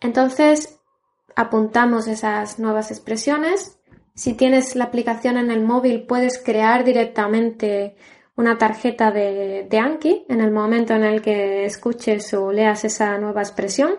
Entonces, 0.00 0.80
apuntamos 1.36 2.08
esas 2.08 2.58
nuevas 2.58 2.90
expresiones. 2.90 3.78
Si 4.14 4.32
tienes 4.32 4.74
la 4.76 4.84
aplicación 4.84 5.36
en 5.36 5.50
el 5.50 5.62
móvil, 5.62 6.06
puedes 6.06 6.42
crear 6.42 6.84
directamente 6.84 7.96
una 8.34 8.56
tarjeta 8.56 9.10
de, 9.10 9.66
de 9.68 9.78
Anki 9.78 10.24
en 10.30 10.40
el 10.40 10.50
momento 10.50 10.94
en 10.94 11.04
el 11.04 11.20
que 11.20 11.66
escuches 11.66 12.32
o 12.32 12.50
leas 12.50 12.86
esa 12.86 13.18
nueva 13.18 13.42
expresión 13.42 13.98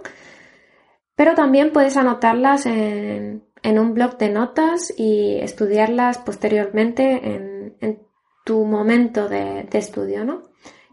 pero 1.15 1.35
también 1.35 1.71
puedes 1.71 1.97
anotarlas 1.97 2.65
en, 2.65 3.43
un 3.63 3.93
blog 3.93 4.17
de 4.17 4.29
notas 4.29 4.93
y 4.97 5.35
estudiarlas 5.39 6.17
posteriormente 6.17 7.35
en, 7.79 7.99
tu 8.45 8.65
momento 8.65 9.29
de, 9.29 9.69
estudio, 9.71 10.25
¿no? 10.25 10.43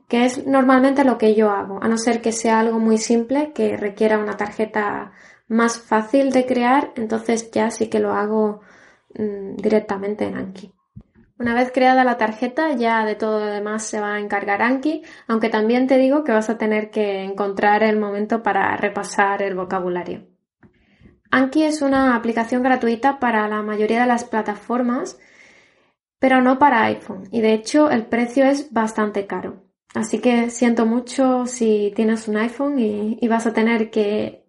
Que 0.09 0.25
es 0.25 0.47
normalmente 0.47 1.03
lo 1.03 1.19
que 1.19 1.35
yo 1.35 1.51
hago, 1.51 1.83
a 1.83 1.89
no 1.89 1.99
ser 1.99 2.21
que 2.21 2.31
sea 2.31 2.61
algo 2.61 2.79
muy 2.79 2.97
simple 2.97 3.53
que 3.53 3.77
requiera 3.77 4.19
una 4.19 4.37
tarjeta 4.37 5.13
más 5.49 5.81
fácil 5.81 6.31
de 6.31 6.47
crear, 6.47 6.93
entonces 6.95 7.51
ya 7.51 7.73
sí 7.73 7.89
que 7.89 7.99
lo 7.99 8.13
hago 8.13 8.61
mm, 9.15 9.57
directamente 9.57 10.27
en 10.27 10.37
Anki. 10.37 10.73
Una 11.41 11.55
vez 11.55 11.73
creada 11.73 12.05
la 12.05 12.19
tarjeta, 12.19 12.75
ya 12.75 13.03
de 13.07 13.15
todo 13.15 13.41
lo 13.41 13.47
demás 13.47 13.85
se 13.85 13.99
va 13.99 14.17
a 14.17 14.21
encargar 14.21 14.61
Anki, 14.61 15.03
aunque 15.27 15.49
también 15.49 15.87
te 15.87 15.97
digo 15.97 16.23
que 16.23 16.33
vas 16.33 16.51
a 16.51 16.59
tener 16.59 16.91
que 16.91 17.23
encontrar 17.23 17.83
el 17.83 17.99
momento 17.99 18.43
para 18.43 18.77
repasar 18.77 19.41
el 19.41 19.55
vocabulario. 19.55 20.27
Anki 21.31 21.63
es 21.63 21.81
una 21.81 22.15
aplicación 22.15 22.63
gratuita 22.63 23.19
para 23.19 23.49
la 23.49 23.63
mayoría 23.63 24.03
de 24.03 24.07
las 24.07 24.25
plataformas, 24.25 25.19
pero 26.19 26.43
no 26.43 26.59
para 26.59 26.85
iPhone, 26.85 27.27
y 27.33 27.41
de 27.41 27.55
hecho 27.55 27.91
el 27.91 28.05
precio 28.05 28.45
es 28.45 28.71
bastante 28.71 29.27
caro. 29.27 29.65
Así 29.95 30.19
que 30.19 30.51
siento 30.51 30.85
mucho 30.85 31.47
si 31.47 31.91
tienes 31.97 32.29
un 32.29 32.37
iPhone 32.37 32.79
y, 32.79 33.27
vas 33.29 33.47
a 33.47 33.55
tener 33.55 33.89
que 33.89 34.45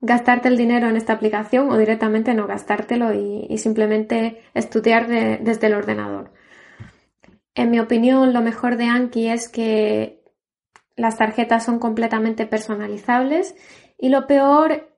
gastarte 0.00 0.48
el 0.48 0.56
dinero 0.56 0.88
en 0.88 0.96
esta 0.96 1.12
aplicación 1.12 1.70
o 1.70 1.76
directamente 1.76 2.34
no 2.34 2.46
gastártelo 2.46 3.12
y, 3.12 3.56
simplemente 3.58 4.42
estudiar 4.54 5.08
desde 5.08 5.66
el 5.66 5.74
ordenador. 5.74 6.32
En 7.54 7.70
mi 7.70 7.80
opinión, 7.80 8.32
lo 8.32 8.40
mejor 8.40 8.76
de 8.76 8.86
Anki 8.86 9.28
es 9.28 9.48
que 9.48 10.22
las 10.96 11.16
tarjetas 11.16 11.64
son 11.64 11.78
completamente 11.78 12.46
personalizables 12.46 13.54
y 13.98 14.08
lo 14.08 14.26
peor 14.26 14.90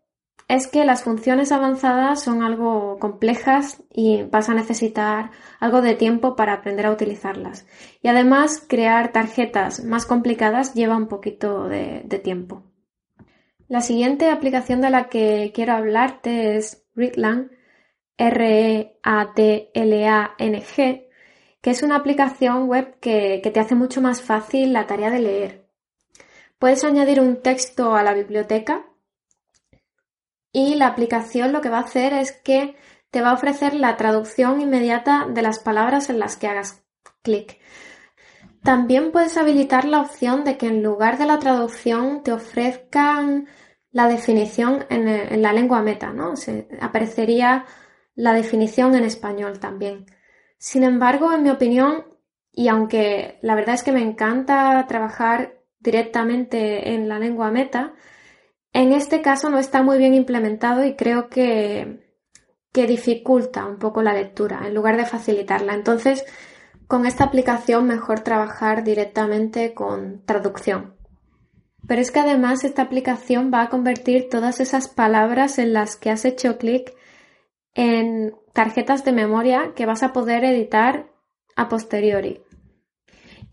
es 0.48 0.66
que 0.66 0.84
las 0.84 1.02
funciones 1.02 1.50
avanzadas 1.50 2.22
son 2.22 2.42
algo 2.42 2.98
complejas 2.98 3.82
y 3.90 4.24
vas 4.24 4.48
a 4.48 4.54
necesitar 4.54 5.30
algo 5.60 5.80
de 5.80 5.94
tiempo 5.94 6.36
para 6.36 6.54
aprender 6.54 6.86
a 6.86 6.90
utilizarlas. 6.90 7.66
Y 8.02 8.08
además, 8.08 8.62
crear 8.68 9.12
tarjetas 9.12 9.82
más 9.84 10.04
complicadas 10.04 10.74
lleva 10.74 10.96
un 10.96 11.08
poquito 11.08 11.68
de, 11.68 12.20
tiempo. 12.22 12.64
La 13.72 13.80
siguiente 13.80 14.28
aplicación 14.28 14.82
de 14.82 14.90
la 14.90 15.08
que 15.08 15.50
quiero 15.54 15.72
hablarte 15.72 16.58
es 16.58 16.84
Readlang, 16.94 17.50
R-E-A-T-L-A-N-G, 18.18 18.98
que 21.62 21.70
es 21.70 21.82
una 21.82 21.96
aplicación 21.96 22.68
web 22.68 22.98
que 23.00 23.40
te 23.42 23.60
hace 23.60 23.74
mucho 23.74 24.02
más 24.02 24.20
fácil 24.20 24.74
la 24.74 24.86
tarea 24.86 25.08
de 25.08 25.20
leer. 25.20 25.70
Puedes 26.58 26.84
añadir 26.84 27.18
un 27.18 27.40
texto 27.40 27.96
a 27.96 28.02
la 28.02 28.12
biblioteca 28.12 28.84
y 30.52 30.74
la 30.74 30.88
aplicación 30.88 31.52
lo 31.52 31.62
que 31.62 31.70
va 31.70 31.78
a 31.78 31.84
hacer 31.84 32.12
es 32.12 32.32
que 32.32 32.76
te 33.10 33.22
va 33.22 33.30
a 33.30 33.34
ofrecer 33.36 33.72
la 33.72 33.96
traducción 33.96 34.60
inmediata 34.60 35.26
de 35.30 35.40
las 35.40 35.60
palabras 35.60 36.10
en 36.10 36.18
las 36.18 36.36
que 36.36 36.46
hagas 36.46 36.84
clic. 37.22 37.58
También 38.62 39.12
puedes 39.12 39.38
habilitar 39.38 39.86
la 39.86 40.02
opción 40.02 40.44
de 40.44 40.58
que 40.58 40.66
en 40.66 40.82
lugar 40.82 41.16
de 41.16 41.24
la 41.24 41.38
traducción 41.38 42.22
te 42.22 42.32
ofrezcan 42.32 43.48
la 43.92 44.08
definición 44.08 44.86
en, 44.88 45.42
la 45.42 45.52
lengua 45.52 45.82
meta, 45.82 46.12
¿no? 46.12 46.36
Se, 46.36 46.66
aparecería 46.80 47.66
la 48.14 48.32
definición 48.32 48.94
en 48.94 49.04
español 49.04 49.60
también. 49.60 50.06
Sin 50.58 50.82
embargo, 50.82 51.32
en 51.32 51.42
mi 51.42 51.50
opinión, 51.50 52.06
y 52.52 52.68
aunque 52.68 53.38
la 53.42 53.54
verdad 53.54 53.74
es 53.74 53.82
que 53.82 53.92
me 53.92 54.02
encanta 54.02 54.84
trabajar 54.88 55.60
directamente 55.78 56.94
en 56.94 57.08
la 57.08 57.18
lengua 57.18 57.50
meta, 57.50 57.94
en 58.72 58.92
este 58.92 59.20
caso 59.20 59.50
no 59.50 59.58
está 59.58 59.82
muy 59.82 59.98
bien 59.98 60.14
implementado 60.14 60.84
y 60.84 60.96
creo 60.96 61.28
que, 61.28 62.16
que 62.72 62.86
dificulta 62.86 63.66
un 63.66 63.78
poco 63.78 64.02
la 64.02 64.14
lectura 64.14 64.62
en 64.66 64.74
lugar 64.74 64.96
de 64.96 65.04
facilitarla. 65.04 65.74
Entonces, 65.74 66.24
con 66.86 67.04
esta 67.04 67.24
aplicación 67.24 67.86
mejor 67.86 68.20
trabajar 68.20 68.84
directamente 68.84 69.74
con 69.74 70.24
traducción. 70.24 70.91
Pero 71.86 72.00
es 72.00 72.10
que 72.10 72.20
además 72.20 72.64
esta 72.64 72.82
aplicación 72.82 73.50
va 73.52 73.62
a 73.62 73.68
convertir 73.68 74.28
todas 74.28 74.60
esas 74.60 74.88
palabras 74.88 75.58
en 75.58 75.72
las 75.72 75.96
que 75.96 76.10
has 76.10 76.24
hecho 76.24 76.58
clic 76.58 76.94
en 77.74 78.34
tarjetas 78.52 79.04
de 79.04 79.12
memoria 79.12 79.72
que 79.74 79.86
vas 79.86 80.02
a 80.02 80.12
poder 80.12 80.44
editar 80.44 81.10
a 81.56 81.68
posteriori. 81.68 82.42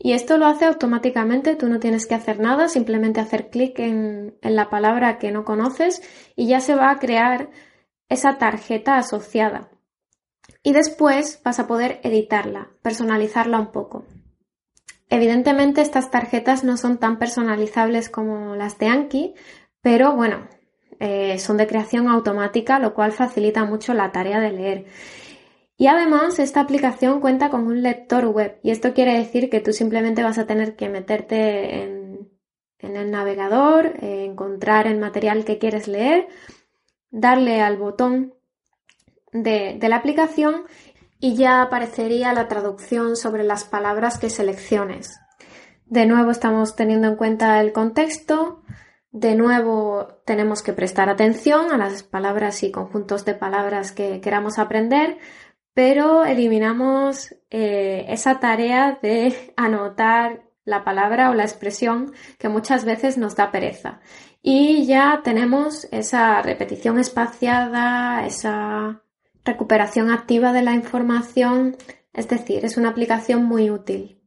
Y 0.01 0.13
esto 0.13 0.37
lo 0.37 0.45
hace 0.45 0.65
automáticamente, 0.65 1.57
tú 1.57 1.67
no 1.67 1.79
tienes 1.79 2.07
que 2.07 2.15
hacer 2.15 2.39
nada, 2.39 2.69
simplemente 2.69 3.19
hacer 3.19 3.49
clic 3.49 3.77
en, 3.79 4.37
la 4.41 4.69
palabra 4.69 5.17
que 5.17 5.31
no 5.31 5.43
conoces 5.43 6.01
y 6.37 6.47
ya 6.47 6.61
se 6.61 6.73
va 6.73 6.89
a 6.89 6.99
crear 6.99 7.49
esa 8.07 8.37
tarjeta 8.37 8.97
asociada. 8.97 9.69
Y 10.63 10.71
después 10.71 11.41
vas 11.43 11.59
a 11.59 11.67
poder 11.67 11.99
editarla, 12.03 12.69
personalizarla 12.81 13.59
un 13.59 13.71
poco. 13.71 14.05
Evidentemente 15.09 15.81
estas 15.81 16.11
tarjetas 16.11 16.63
no 16.63 16.77
son 16.77 16.99
tan 16.99 17.17
personalizables 17.17 18.09
como 18.09 18.55
las 18.55 18.77
de 18.77 18.87
Anki, 18.87 19.33
pero 19.81 20.15
bueno, 20.15 20.47
eh, 20.99 21.39
son 21.39 21.57
de 21.57 21.65
creación 21.65 22.07
automática, 22.07 22.77
lo 22.77 22.93
cual 22.93 23.11
facilita 23.11 23.65
mucho 23.65 23.93
la 23.93 24.11
tarea 24.11 24.39
de 24.39 24.51
leer. 24.51 24.85
Y 25.77 25.87
además 25.87 26.39
esta 26.39 26.59
aplicación 26.59 27.21
cuenta 27.21 27.49
con 27.49 27.65
un 27.65 27.81
lector 27.81 28.27
web 28.27 28.59
y 28.63 28.71
esto 28.71 28.93
quiere 28.93 29.17
decir 29.17 29.49
que 29.49 29.61
tú 29.61 29.71
simplemente 29.71 30.23
vas 30.23 30.37
a 30.37 30.45
tener 30.45 30.75
que 30.75 30.89
meterte 30.89 31.83
en, 31.83 32.29
el 32.79 33.11
navegador, 33.11 33.93
eh, 34.01 34.25
encontrar 34.25 34.87
el 34.87 34.99
material 34.99 35.45
que 35.45 35.57
quieres 35.57 35.87
leer, 35.87 36.27
darle 37.11 37.61
al 37.61 37.77
botón 37.77 38.33
de, 39.31 39.77
de 39.79 39.89
la 39.89 39.97
aplicación 39.97 40.65
y 41.19 41.35
ya 41.35 41.61
aparecería 41.61 42.33
la 42.33 42.47
traducción 42.47 43.15
sobre 43.15 43.43
las 43.43 43.65
palabras 43.65 44.17
que 44.17 44.29
selecciones. 44.29 45.19
De 45.85 46.05
nuevo 46.05 46.31
estamos 46.31 46.75
teniendo 46.75 47.07
en 47.07 47.15
cuenta 47.15 47.59
el 47.59 47.73
contexto, 47.73 48.61
de 49.11 49.35
nuevo 49.35 50.21
tenemos 50.25 50.61
que 50.61 50.73
prestar 50.73 51.09
atención 51.09 51.71
a 51.71 51.77
las 51.77 52.03
palabras 52.03 52.63
y 52.63 52.71
conjuntos 52.71 53.25
de 53.25 53.33
palabras 53.33 53.91
que 53.91 54.21
queramos 54.21 54.59
aprender, 54.59 55.17
pero 55.73 56.25
eliminamos 56.25 57.35
eh, 57.49 58.05
esa 58.09 58.39
tarea 58.39 58.99
de 59.01 59.53
anotar 59.57 60.43
la 60.63 60.83
palabra 60.83 61.31
o 61.31 61.33
la 61.33 61.43
expresión 61.43 62.13
que 62.37 62.49
muchas 62.49 62.85
veces 62.85 63.17
nos 63.17 63.35
da 63.35 63.51
pereza. 63.51 63.99
Y 64.41 64.85
ya 64.85 65.21
tenemos 65.23 65.85
esa 65.91 66.41
repetición 66.43 66.99
espaciada, 66.99 68.25
esa 68.27 69.01
recuperación 69.49 70.11
activa 70.11 70.53
de 70.53 70.61
la 70.61 70.73
información, 70.73 71.75
es 72.13 72.27
decir, 72.27 72.63
es 72.65 72.77
una 72.77 72.89
aplicación 72.89 73.43
muy 73.45 73.69
útil. 73.69 74.21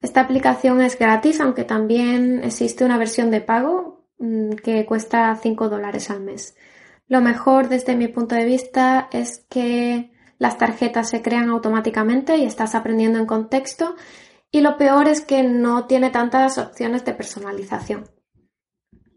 Esta 0.00 0.20
aplicación 0.20 0.80
es 0.80 0.98
gratis, 0.98 1.40
aunque 1.40 1.64
también 1.64 2.42
existe 2.42 2.84
una 2.84 2.98
versión 2.98 3.30
de 3.30 3.40
pago 3.40 4.06
mm, 4.18 4.52
que 4.64 4.84
cuesta 4.84 5.34
5 5.34 5.68
dólares 5.68 6.10
al 6.10 6.20
mes. 6.20 6.56
Lo 7.06 7.20
mejor 7.20 7.68
desde 7.68 7.96
mi 7.96 8.08
punto 8.08 8.34
de 8.34 8.44
vista 8.44 9.08
es 9.12 9.44
que 9.48 10.12
las 10.38 10.58
tarjetas 10.58 11.08
se 11.08 11.22
crean 11.22 11.50
automáticamente 11.50 12.36
y 12.36 12.44
estás 12.44 12.74
aprendiendo 12.74 13.18
en 13.18 13.26
contexto 13.26 13.94
y 14.50 14.60
lo 14.60 14.76
peor 14.76 15.08
es 15.08 15.20
que 15.20 15.42
no 15.42 15.86
tiene 15.86 16.10
tantas 16.10 16.58
opciones 16.58 17.04
de 17.04 17.14
personalización. 17.14 18.10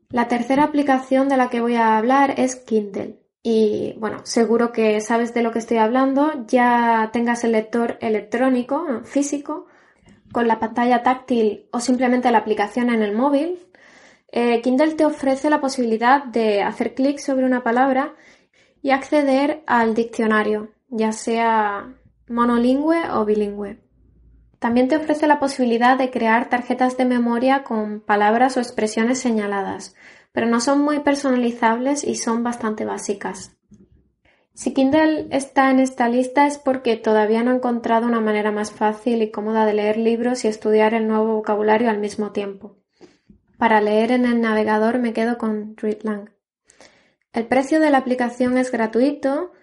La 0.09 0.27
tercera 0.27 0.63
aplicación 0.63 1.27
de 1.27 1.37
la 1.37 1.49
que 1.49 1.61
voy 1.61 1.75
a 1.75 1.97
hablar 1.97 2.39
es 2.39 2.55
Kindle. 2.55 3.24
Y 3.47 3.93
bueno, 3.99 4.21
seguro 4.23 4.71
que 4.71 4.99
sabes 5.01 5.35
de 5.35 5.43
lo 5.43 5.51
que 5.51 5.59
estoy 5.59 5.77
hablando, 5.77 6.47
ya 6.47 7.11
tengas 7.13 7.43
el 7.43 7.51
lector 7.51 7.99
electrónico, 8.01 9.03
físico, 9.03 9.67
con 10.31 10.47
la 10.47 10.57
pantalla 10.57 11.03
táctil 11.03 11.67
o 11.71 11.79
simplemente 11.79 12.31
la 12.31 12.39
aplicación 12.39 12.89
en 12.89 13.03
el 13.03 13.15
móvil. 13.15 13.59
Eh, 14.31 14.63
Kindle 14.63 14.95
te 14.95 15.05
ofrece 15.05 15.51
la 15.51 15.61
posibilidad 15.61 16.23
de 16.23 16.63
hacer 16.63 16.95
clic 16.95 17.19
sobre 17.19 17.45
una 17.45 17.61
palabra 17.61 18.15
y 18.81 18.89
acceder 18.89 19.61
al 19.67 19.93
diccionario, 19.93 20.71
ya 20.89 21.11
sea 21.11 21.93
monolingüe 22.27 23.11
o 23.11 23.25
bilingüe. 23.25 23.79
También 24.57 24.87
te 24.87 24.97
ofrece 24.97 25.27
la 25.27 25.39
posibilidad 25.39 25.99
de 25.99 26.09
crear 26.09 26.49
tarjetas 26.49 26.97
de 26.97 27.05
memoria 27.05 27.63
con 27.63 27.99
palabras 27.99 28.57
o 28.57 28.59
expresiones 28.59 29.19
señaladas, 29.19 29.93
pero 30.35 30.47
no 30.47 30.59
son 30.59 30.81
muy 30.81 30.99
personalizables 30.99 32.03
y 32.03 32.15
son 32.15 32.43
bastante 32.43 32.83
básicas. 32.83 33.55
Si 34.53 34.73
Kindle 34.73 35.27
está 35.31 35.71
en 35.71 35.79
esta 35.79 36.09
lista 36.09 36.45
es 36.45 36.57
porque 36.57 36.97
todavía 36.97 37.41
no 37.41 37.51
he 37.51 37.55
encontrado 37.55 38.05
una 38.05 38.19
manera 38.19 38.51
más 38.51 38.71
fácil 38.71 39.21
y 39.21 39.31
cómoda 39.31 39.65
de 39.65 39.73
leer 39.73 39.95
libros 39.97 40.43
y 40.43 40.49
estudiar 40.49 40.93
el 40.93 41.07
nuevo 41.07 41.35
vocabulario 41.35 41.89
al 41.89 41.99
mismo 41.99 42.33
tiempo. 42.33 42.75
Para 43.57 43.79
leer 43.79 44.11
en 44.11 44.25
el 44.25 44.41
navegador 44.41 44.99
me 44.99 45.13
quedo 45.13 45.37
con 45.37 45.77
Readlang. 45.77 46.31
El 47.31 47.47
precio 47.47 47.79
de 47.79 47.89
la 47.89 47.99
aplicación 47.99 48.57
es 48.57 48.71
gratuito 48.71 49.53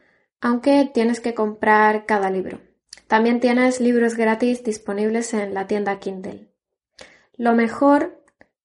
aunque 0.40 0.90
tienes 0.92 1.20
que 1.20 1.35
comprar 1.35 2.06
cada 2.06 2.30
libro. 2.30 2.61
También 3.08 3.40
tienes 3.40 3.78
libros 3.78 4.16
gratis 4.16 4.64
disponibles 4.64 5.35
en 5.35 5.52
la 5.52 5.66
tienda 5.66 5.98
Kindle. 5.98 6.48
Lo 7.37 7.52
mejor 7.54 8.21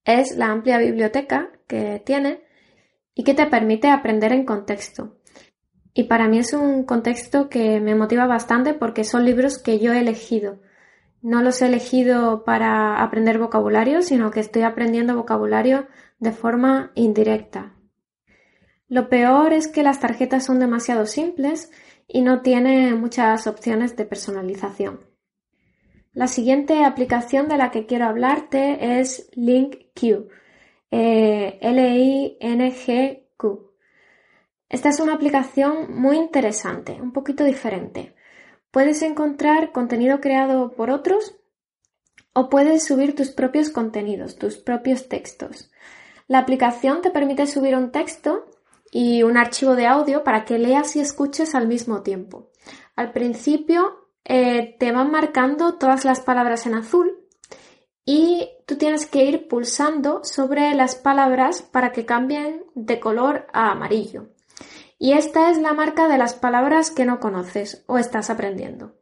es 0.07 0.35
la 0.35 0.47
amplia 0.47 0.79
biblioteca 0.79 1.51
que 1.67 2.01
tiene 2.03 2.41
y 3.13 3.23
que 3.23 3.35
te 3.35 3.45
permite 3.45 3.89
aprender 3.89 4.33
en 4.33 4.45
contexto. 4.45 5.17
Y 5.93 6.05
para 6.05 6.27
mí 6.27 6.39
es 6.39 6.53
un 6.53 6.83
contexto 6.83 7.49
que 7.49 7.79
me 7.79 7.93
motiva 7.93 8.25
bastante 8.25 8.73
porque 8.73 9.03
son 9.03 9.25
libros 9.25 9.59
que 9.59 9.77
yo 9.77 9.93
he 9.93 9.99
elegido. 9.99 10.59
No 11.21 11.43
los 11.43 11.61
he 11.61 11.67
elegido 11.67 12.43
para 12.43 13.03
aprender 13.03 13.37
vocabulario, 13.37 14.01
sino 14.01 14.31
que 14.31 14.39
estoy 14.39 14.63
aprendiendo 14.63 15.15
vocabulario 15.15 15.87
de 16.19 16.31
forma 16.31 16.91
indirecta, 16.95 17.77
lo 18.89 19.09
peor 19.09 19.51
es 19.51 19.67
que 19.67 19.83
las 19.83 19.99
tarjetas 19.99 20.45
son 20.45 20.59
demasiado 20.59 21.05
simples 21.05 21.71
y 22.07 22.21
no 22.21 22.41
tiene 22.41 22.95
muchas 22.95 23.45
opciones 23.45 23.97
de 23.97 24.05
personalización. 24.05 25.01
La 26.17 26.27
siguiente 26.27 26.83
aplicación 26.83 27.47
de 27.47 27.57
la 27.57 27.69
que 27.69 27.85
quiero 27.85 28.05
hablarte 28.05 28.99
es 28.99 29.29
LinkQ, 29.35 30.31
eh, 30.89 31.59
L-I-N-G-Q. 31.61 33.45
Esta 34.67 34.89
es 34.89 34.99
una 34.99 35.13
aplicación 35.13 35.93
muy 35.95 36.17
interesante, 36.17 36.99
un 36.99 37.13
poquito 37.13 37.43
diferente. 37.43 38.15
Puedes 38.71 39.03
encontrar 39.03 39.71
contenido 39.71 40.19
creado 40.19 40.71
por 40.71 40.89
otros 40.89 41.37
o 42.33 42.49
puedes 42.49 42.83
subir 42.83 43.15
tus 43.15 43.29
propios 43.29 43.69
contenidos, 43.69 44.39
tus 44.39 44.57
propios 44.57 45.09
textos. 45.09 45.69
La 46.27 46.39
aplicación 46.39 47.03
te 47.03 47.11
permite 47.11 47.45
subir 47.45 47.75
un 47.75 47.91
texto 47.91 48.47
y 48.91 49.21
un 49.21 49.37
archivo 49.37 49.75
de 49.75 49.85
audio 49.85 50.23
para 50.23 50.45
que 50.45 50.57
leas 50.57 50.95
y 50.95 50.99
escuches 50.99 51.53
al 51.53 51.67
mismo 51.67 52.01
tiempo. 52.01 52.49
Al 52.95 53.11
principio 53.11 54.06
eh, 54.29 54.75
te 54.77 54.91
van 54.91 55.09
marcando 55.09 55.75
todas 55.75 56.03
las 56.03 56.19
palabras 56.19 56.65
en 56.65 56.75
azul 56.75 57.17
y 58.03 58.49
tú 58.65 58.77
tienes 58.77 59.05
que 59.05 59.23
ir 59.23 59.47
pulsando 59.47 60.21
sobre 60.25 60.75
las 60.75 60.95
palabras 60.95 61.61
para 61.61 61.93
que 61.93 62.05
cambien 62.05 62.65
de 62.75 62.99
color 62.99 63.47
a 63.53 63.71
amarillo. 63.71 64.27
Y 64.99 65.13
esta 65.13 65.49
es 65.49 65.57
la 65.59 65.73
marca 65.73 66.09
de 66.09 66.17
las 66.17 66.33
palabras 66.33 66.91
que 66.91 67.05
no 67.05 67.21
conoces 67.21 67.85
o 67.87 67.97
estás 67.97 68.29
aprendiendo. 68.29 68.97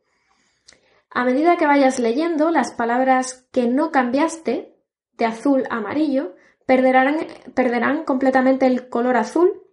A 1.09 1.23
medida 1.23 1.57
que 1.57 1.65
vayas 1.65 1.97
leyendo, 1.97 2.51
las 2.51 2.73
palabras 2.73 3.47
que 3.51 3.65
no 3.65 3.89
cambiaste 3.91 4.77
de 5.13 5.25
azul 5.25 5.63
a 5.71 5.77
amarillo 5.77 6.35
perderán, 6.67 7.25
perderán 7.55 8.03
completamente 8.03 8.67
el 8.67 8.89
color 8.89 9.17
azul 9.17 9.63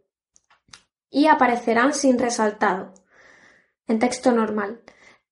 y 1.10 1.26
aparecerán 1.26 1.92
sin 1.92 2.18
resaltado, 2.18 2.94
en 3.86 3.98
texto 3.98 4.32
normal. 4.32 4.80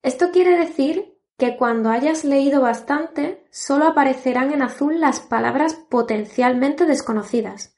Esto 0.03 0.31
quiere 0.31 0.57
decir 0.57 1.19
que 1.37 1.57
cuando 1.57 1.91
hayas 1.91 2.25
leído 2.25 2.61
bastante, 2.61 3.45
solo 3.51 3.87
aparecerán 3.87 4.53
en 4.53 4.63
azul 4.63 5.01
las 5.01 5.21
palabras 5.21 5.75
potencialmente 5.75 6.87
desconocidas. 6.87 7.77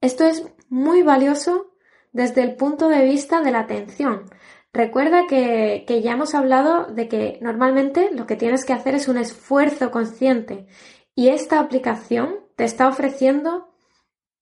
Esto 0.00 0.24
es 0.24 0.44
muy 0.68 1.02
valioso 1.02 1.74
desde 2.12 2.42
el 2.42 2.56
punto 2.56 2.88
de 2.88 3.04
vista 3.04 3.40
de 3.40 3.50
la 3.52 3.60
atención. 3.60 4.24
Recuerda 4.72 5.26
que, 5.26 5.84
que, 5.86 6.00
ya 6.00 6.12
hemos 6.12 6.34
hablado 6.34 6.86
de 6.86 7.08
que 7.08 7.38
normalmente 7.42 8.10
lo 8.12 8.26
que 8.26 8.36
tienes 8.36 8.64
que 8.64 8.72
hacer 8.72 8.94
es 8.94 9.08
un 9.08 9.18
esfuerzo 9.18 9.90
consciente 9.90 10.66
y 11.14 11.28
esta 11.28 11.58
aplicación 11.58 12.36
te 12.56 12.64
está 12.64 12.88
ofreciendo 12.88 13.74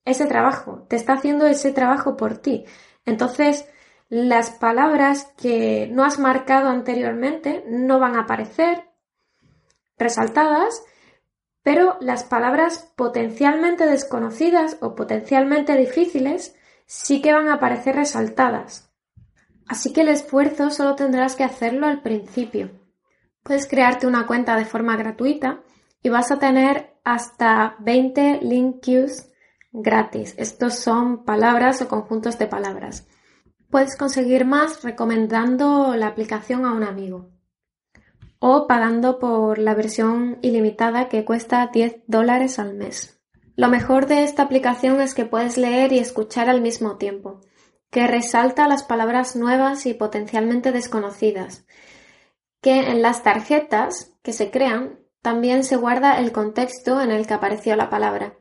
ese 0.05 0.27
trabajo, 0.27 0.87
te 0.89 0.97
está 0.97 1.15
haciendo 1.15 1.47
ese 1.47 1.73
trabajo 1.73 2.17
por 2.17 2.39
ti. 2.39 2.65
Entonces, 3.05 3.69
las 4.09 4.51
palabras 4.51 5.33
que 5.37 5.89
no 5.93 6.05
has 6.05 6.19
marcado 6.19 6.69
anteriormente 6.69 7.65
no 7.69 7.99
van 7.99 8.17
a 8.17 8.23
aparecer 8.23 8.89
resaltadas, 9.99 10.83
pero 11.63 11.99
las 12.01 12.25
palabras 12.25 12.93
potencialmente 12.97 13.85
desconocidas 13.87 14.79
o 14.81 14.95
potencialmente 14.95 15.77
difíciles 15.77 16.55
sí 16.87 17.21
que 17.21 17.33
van 17.33 17.49
a 17.49 17.55
aparecer 17.55 17.97
resaltadas. 17.97 18.91
Así 19.69 19.93
que 19.93 20.01
el 20.01 20.09
esfuerzo 20.09 20.71
solo 20.71 20.95
tendrás 20.95 21.37
que 21.37 21.45
hacerlo 21.45 21.87
al 21.87 22.01
principio. 22.01 22.71
Puedes 23.43 23.67
crearte 23.67 24.07
una 24.07 24.27
cuenta 24.27 24.57
de 24.57 24.65
forma 24.65 24.97
gratuita 24.97 25.61
y 26.03 26.09
vas 26.09 26.31
a 26.31 26.39
tener 26.39 26.95
hasta 27.05 27.77
20 27.81 28.41
link 28.43 28.87
gratis. 29.73 30.35
Estos 30.39 30.77
son 30.77 31.25
palabras 31.25 31.83
o 31.83 31.89
conjuntos 31.89 32.39
de 32.39 32.47
palabras. 32.47 33.07
Puedes 33.71 33.97
conseguir 33.97 34.47
más 34.47 34.83
recomendando 34.83 35.95
la 35.95 36.07
aplicación 36.07 36.65
a 36.65 36.73
un 36.73 36.85
amigo 36.85 37.29
o 38.39 38.67
pagando 38.67 39.19
por 39.19 39.59
la 39.59 39.75
versión 39.75 40.39
ilimitada 40.41 41.09
que 41.11 41.27
cuesta 41.27 41.69
10 41.71 42.05
dólares 42.07 42.59
al 42.59 42.75
mes. 42.75 43.21
Lo 43.57 43.69
mejor 43.69 44.07
de 44.07 44.23
esta 44.23 44.45
aplicación 44.45 45.03
es 45.03 45.15
que 45.15 45.27
puedes 45.27 45.59
leer 45.59 45.93
y 45.93 45.99
escuchar 45.99 46.49
al 46.49 46.63
mismo 46.63 46.97
tiempo, 46.97 47.41
que 47.91 48.07
resalta 48.07 48.69
las 48.69 48.85
palabras 48.85 49.37
nuevas 49.37 49.85
y 49.85 49.93
potencialmente 49.93 50.73
desconocidas, 50.73 51.67
que 52.63 52.91
en 52.91 53.03
las 53.03 53.23
tarjetas 53.23 54.15
que 54.23 54.33
se 54.33 54.51
crean 54.51 54.99
también 55.21 55.63
se 55.63 55.77
guarda 55.77 56.19
el 56.21 56.33
contexto 56.33 57.03
en 57.03 57.11
el 57.11 57.27
que 57.27 57.35
apareció 57.35 57.77
la 57.77 57.91
palabra 57.91 58.39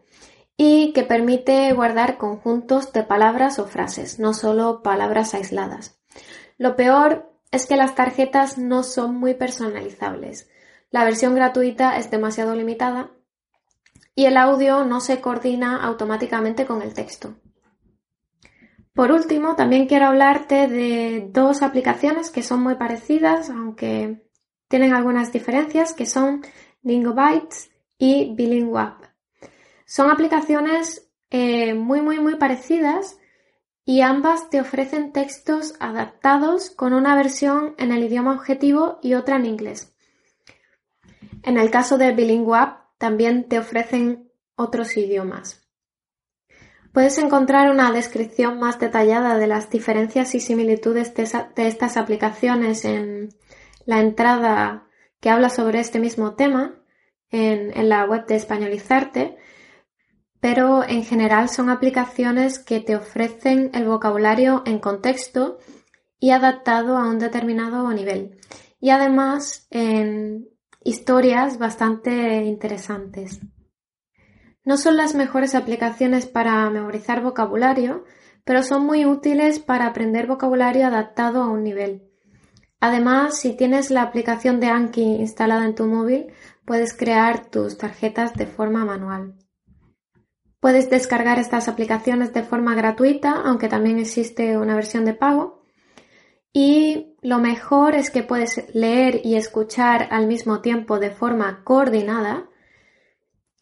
y 0.58 0.92
que 0.94 1.04
permite 1.04 1.72
guardar 1.74 2.18
conjuntos 2.18 2.92
de 2.92 3.04
palabras 3.04 3.60
o 3.60 3.68
frases, 3.68 4.20
no 4.20 4.34
solo 4.34 4.82
palabras 4.82 5.36
aisladas. 5.36 6.00
Lo 6.58 6.76
peor 6.76 7.32
es 7.52 7.68
que 7.68 7.78
las 7.78 7.96
tarjetas 7.96 8.58
no 8.58 8.82
son 8.82 9.16
muy 9.16 9.36
personalizables. 9.36 10.50
La 10.90 11.04
versión 11.04 11.36
gratuita 11.36 11.98
es 11.98 12.10
demasiado 12.10 12.56
limitada 12.56 13.12
y 14.16 14.26
el 14.26 14.36
audio 14.36 14.84
no 14.84 15.00
se 15.00 15.22
coordina 15.22 15.84
automáticamente 15.84 16.66
con 16.66 16.82
el 16.82 16.94
texto. 16.94 17.36
Por 18.94 19.12
último, 19.12 19.56
también 19.56 19.86
quiero 19.86 20.08
hablarte 20.08 20.68
de 20.68 21.30
dos 21.32 21.62
aplicaciones 21.62 22.32
que 22.32 22.42
son 22.42 22.64
muy 22.64 22.76
parecidas, 22.76 23.52
aunque 23.52 24.28
tienen 24.68 24.96
algunas 24.96 25.32
diferencias, 25.32 25.94
que 25.94 26.08
son 26.08 26.42
Lingobytes 26.82 27.70
y 28.00 28.34
Bilingwap. 28.34 29.07
Son 29.88 30.12
aplicaciones 30.12 31.10
eh, 31.30 31.74
muy, 31.74 32.02
muy, 32.02 32.20
muy 32.20 32.36
parecidas 32.36 33.18
y 33.86 34.02
ambas 34.02 34.50
te 34.50 34.60
ofrecen 34.60 35.14
textos 35.14 35.76
adaptados 35.80 36.70
con 36.70 36.92
una 36.92 37.16
versión 37.16 37.74
en 37.78 37.94
el 37.94 38.04
idioma 38.04 38.34
objetivo 38.34 39.00
y 39.02 39.14
otra 39.14 39.38
en 39.38 39.46
inglés. 39.46 39.96
En 41.42 41.58
el 41.58 41.72
caso 41.72 41.98
de 41.98 42.12
Bilingüe 42.12 42.74
también 42.98 43.48
te 43.48 43.60
ofrecen 43.60 44.30
otros 44.58 44.98
idiomas. 44.98 45.66
Puedes 46.92 47.18
encontrar 47.18 47.72
una 47.72 47.90
descripción 47.94 48.60
más 48.60 48.80
detallada 48.80 49.38
de 49.38 49.48
las 49.48 49.70
diferencias 49.70 50.36
y 50.36 50.42
similitudes 50.42 51.14
de, 51.16 51.24
estas 51.68 51.96
aplicaciones 51.96 52.84
en 52.84 53.30
la 53.86 54.02
entrada 54.02 54.86
que 55.22 55.30
habla 55.30 55.50
sobre 55.50 55.80
este 55.80 56.00
mismo 56.00 56.36
tema 56.36 56.76
en 57.30 57.88
la 57.88 58.04
web 58.04 58.26
de 58.26 58.36
Españolizarte 58.36 59.38
pero 60.40 60.84
en 60.84 61.04
general 61.04 61.50
son 61.50 61.70
aplicaciones 61.70 62.60
que 62.60 62.80
te 62.80 62.96
ofrecen 62.96 63.72
el 63.74 63.86
vocabulario 63.86 64.64
en 64.66 64.80
contexto 64.80 65.58
y 66.20 66.32
adaptado 66.32 66.98
a 66.98 67.08
un 67.08 67.20
determinado 67.20 67.92
nivel. 67.92 68.40
Y 68.80 68.92
además 68.92 69.68
en 69.72 70.48
historias 70.84 71.58
bastante 71.58 72.44
interesantes. 72.46 73.40
No 74.64 74.78
son 74.78 74.98
las 74.98 75.16
mejores 75.16 75.56
aplicaciones 75.56 76.26
para 76.26 76.70
memorizar 76.70 77.22
vocabulario, 77.22 78.04
pero 78.44 78.64
son 78.64 78.86
muy 78.86 79.06
útiles 79.06 79.60
para 79.60 79.88
aprender 79.88 80.28
vocabulario 80.28 80.86
adaptado 80.86 81.42
a 81.42 81.48
un 81.48 81.64
nivel. 81.64 82.04
Además, 82.80 83.40
si 83.40 83.54
tienes 83.54 83.90
la 83.90 84.04
aplicación 84.04 84.60
de 84.60 84.68
Anki 84.68 85.02
instalada 85.02 85.66
en 85.66 85.74
tu 85.74 85.88
móvil, 85.88 86.28
puedes 86.66 86.96
crear 86.96 87.50
tus 87.50 87.78
tarjetas 87.78 88.34
de 88.36 88.46
forma 88.46 88.86
manual. 88.86 89.36
Puedes 90.60 90.90
descargar 90.90 91.38
estas 91.40 91.68
aplicaciones 91.68 92.34
de 92.34 92.44
forma 92.44 92.74
gratuita, 92.76 93.42
aunque 93.46 93.68
también 93.68 94.00
existe 94.00 94.58
una 94.58 94.76
versión 94.76 95.06
de 95.06 95.14
pago. 95.14 95.64
Y 96.52 97.16
lo 97.22 97.38
mejor 97.38 97.94
es 97.94 98.10
que 98.10 98.24
puedes 98.24 98.74
leer 98.74 99.22
y 99.24 99.36
escuchar 99.36 100.08
al 100.12 100.26
mismo 100.28 100.62
tiempo 100.62 100.98
de 100.98 101.12
forma 101.12 101.64
coordinada 101.64 102.50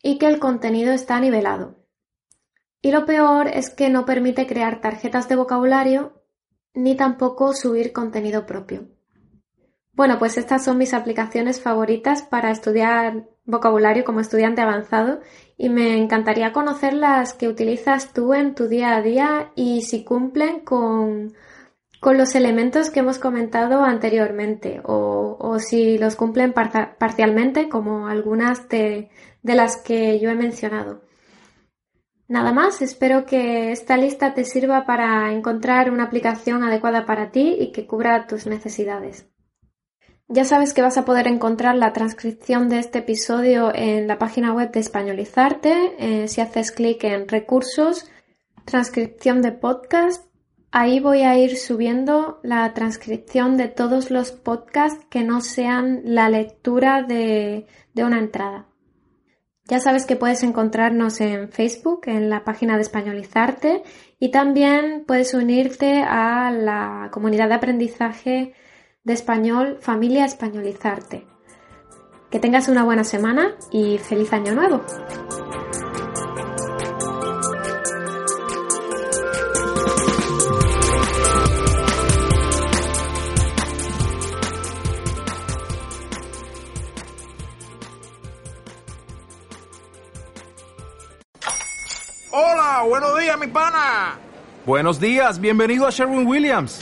y 0.02 0.18
que 0.18 0.28
el 0.28 0.40
contenido 0.40 0.94
está 0.94 1.20
nivelado. 1.20 1.76
Y 2.82 2.92
lo 2.92 3.06
peor 3.06 3.48
es 3.48 3.70
que 3.70 3.90
no 3.90 4.06
permite 4.06 4.48
crear 4.48 4.80
tarjetas 4.80 5.28
de 5.28 5.36
vocabulario 5.36 6.22
ni 6.74 6.96
tampoco 6.96 7.54
subir 7.54 7.92
contenido 7.92 8.46
propio. 8.46 8.88
Bueno, 9.94 10.20
pues 10.20 10.38
estas 10.38 10.64
son 10.64 10.78
mis 10.78 10.94
aplicaciones 10.94 11.62
favoritas 11.62 12.22
para 12.22 12.52
estudiar 12.52 13.28
vocabulario 13.46 14.04
como 14.04 14.20
estudiante 14.20 14.62
avanzado 14.62 15.20
y 15.58 15.70
me 15.70 15.98
encantaría 15.98 16.52
conocer 16.52 16.94
las 16.94 17.34
que 17.34 17.48
utilizas 17.48 18.12
tú 18.14 18.34
en 18.34 18.56
tu 18.56 18.68
día 18.68 18.96
a 18.96 19.02
día 19.02 19.52
y 19.56 19.84
si 19.84 20.04
cumplen 20.04 20.62
con, 20.62 21.34
con 22.00 22.18
los 22.18 22.36
elementos 22.36 22.90
que 22.90 23.02
hemos 23.02 23.20
comentado 23.20 23.84
anteriormente 23.84 24.82
o, 24.84 25.38
o 25.40 25.60
si 25.60 25.98
los 25.98 26.16
cumplen 26.16 26.54
parcialmente 26.54 27.70
como 27.70 28.08
algunas 28.08 28.68
de, 28.68 29.10
de 29.44 29.56
las 29.56 29.78
que 29.78 30.20
yo 30.20 30.30
he 30.30 30.36
mencionado. 30.36 31.02
Nada 32.28 32.52
más, 32.52 32.82
espero 32.82 33.28
que 33.28 33.72
esta 33.72 33.98
lista 33.98 34.34
te 34.34 34.46
sirva 34.46 34.88
para 34.88 35.32
encontrar 35.32 35.92
una 35.92 36.06
aplicación 36.06 36.64
adecuada 36.64 37.06
para 37.06 37.30
ti 37.30 37.56
y 37.60 37.72
que 37.72 37.86
cubra 37.86 38.26
tus 38.26 38.48
necesidades. 38.48 39.30
Ya 40.28 40.44
sabes 40.44 40.74
que 40.74 40.82
vas 40.82 40.98
a 40.98 41.06
poder 41.06 41.28
encontrar 41.28 41.76
la 41.76 41.94
transcripción 41.94 42.68
de 42.70 42.80
este 42.80 43.00
episodio 43.00 43.72
en 43.74 44.08
la 44.08 44.18
página 44.18 44.54
web 44.54 44.72
de 44.72 44.80
Españolizarte. 44.80 45.96
Eh, 46.00 46.28
si 46.28 46.42
haces 46.42 46.72
clic 46.72 47.04
en 47.04 47.28
recursos, 47.28 48.10
transcripción 48.66 49.42
de 49.42 49.52
podcast, 49.52 50.26
Ahí 50.78 51.00
voy 51.00 51.22
a 51.22 51.38
ir 51.38 51.56
subiendo 51.56 52.42
la 52.44 52.74
transcripción 52.74 53.56
de 53.56 53.70
todos 53.70 54.12
los 54.12 54.34
podcasts 54.34 55.06
que 55.10 55.24
no 55.24 55.40
sean 55.40 56.02
la 56.04 56.28
lectura 56.28 57.02
de, 57.02 57.66
una 57.96 58.20
entrada. 58.20 58.68
Ya 59.70 59.80
sabes 59.80 60.06
que 60.06 60.18
puedes 60.18 60.44
encontrarnos 60.44 61.22
en 61.22 61.48
Facebook, 61.50 62.02
en 62.08 62.30
la 62.30 62.44
página 62.44 62.76
de 62.76 62.82
Españolizarte, 62.82 63.84
y 64.20 64.32
también 64.32 65.06
puedes 65.08 65.34
unirte 65.34 66.02
a 66.02 66.52
la 66.52 67.08
comunidad 67.10 67.48
de 67.48 67.56
aprendizaje 67.56 68.54
de 69.06 69.14
español 69.14 69.78
Familia 69.82 70.26
Españolizarte. 70.26 71.26
Que 72.30 72.40
tengas 72.40 72.68
una 72.68 72.84
buena 72.84 73.04
semana 73.04 73.56
y 73.72 74.00
feliz 74.00 74.34
año 74.34 74.54
nuevo. 74.54 74.82
Hola, 92.32 92.84
buenos 92.86 93.18
días, 93.20 93.40
mi 93.40 93.48
pana. 93.48 94.20
Buenos 94.66 95.00
días, 95.00 95.40
bienvenido 95.40 95.86
a 95.86 95.92
Sherwin 95.92 96.28
Williams. 96.28 96.82